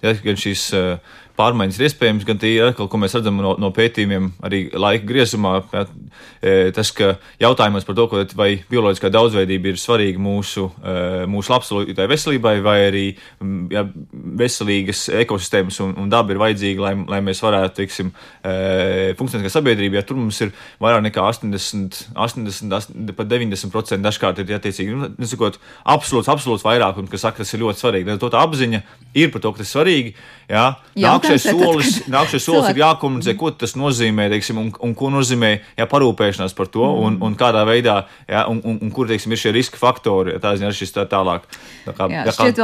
[0.02, 0.66] jā, gan šīs
[1.36, 5.06] pārmaiņas ir iespējams, gan tie ir atkal, ko mēs redzam no, no pētījumiem, arī laika
[5.08, 5.58] griezumā.
[5.72, 5.84] Jā,
[6.76, 8.06] tas, ka jautājumos par to,
[8.38, 10.68] vai bioloģiskā daudzveidība ir svarīga mūsu,
[11.30, 13.04] mūsu labklājībai, veselībai, vai arī
[13.72, 13.82] jā,
[14.40, 18.12] veselīgas ekosistēmas un, un daba ir vajadzīga, lai, lai mēs varētu, teiksim,
[19.18, 20.00] funkcionēt kā sabiedrība.
[20.00, 25.10] Ja tur mums ir vairāk nekā 80, 80, 80 pat 90% dažkārt ir attiecīgi, nu,
[25.20, 28.14] nesakot, absolūts, absolūts vairākums, kas saka, tas ir ļoti svarīgi.
[28.16, 28.82] Ar to tā apziņa
[29.16, 30.14] ir par to, ka tas ir svarīgi.
[30.50, 30.66] Jā.
[30.96, 35.52] Tad, solis, kad nākamais solis ir jākomunicē, ko tas nozīmē, teiksim, un, un ko nozīmē
[35.78, 37.02] jā, parūpēšanās par to, Mm.
[37.06, 37.96] un, un kādā veidā,
[38.30, 40.36] jā, un, un, un kur teiksim, ir šie riska faktori.
[40.36, 41.44] Jā, tā ziņā ir šis tā tālāk.
[41.84, 42.60] Tā kā, Jā, tā kā šķiet,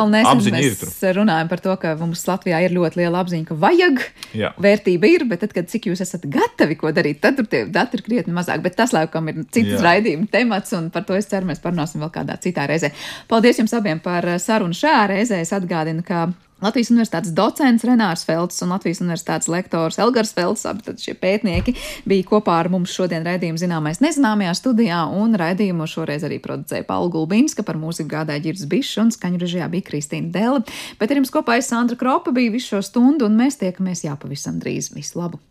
[0.62, 4.04] apziņa ir mēs runājam par to, ka mums Latvijā ir ļoti liela apziņa, ka vajag,
[4.38, 4.52] Jā.
[4.62, 7.98] vērtība ir, bet tad, kad cik jūs esat gatavi ko darīt, tad tur tie dati
[7.98, 8.62] ir krietni mazāk.
[8.64, 12.12] Bet tas, laikam, ir cits raidījuma temats, un par to es ceru, mēs parunāsim vēl
[12.14, 12.92] kādā citā reizē.
[13.30, 15.42] Paldies jums abiem par sarunu šajā reizē.
[15.42, 16.28] Es atgādinu, ka
[16.62, 21.74] Latvijas Universitātes docents Renārs Felts un Latvijas Universitātes lektors Elgars Felts, abi šie pētnieki,
[22.08, 27.10] bija kopā ar mums šodien raidījuma zināmais nezināmajā studijā, un raidījumu šoreiz arī producēja Paula
[27.12, 30.62] Gulbinska, par mūziku gādāja Girs Bišs, un skaņu režijā bija Kristīna Dela.
[31.00, 34.62] Bet ar jums kopā es Sandra Kropa biju visu šo stundu, un mēs tiekamies jāpavisam
[34.62, 34.94] drīz.
[34.94, 35.42] Visu labu!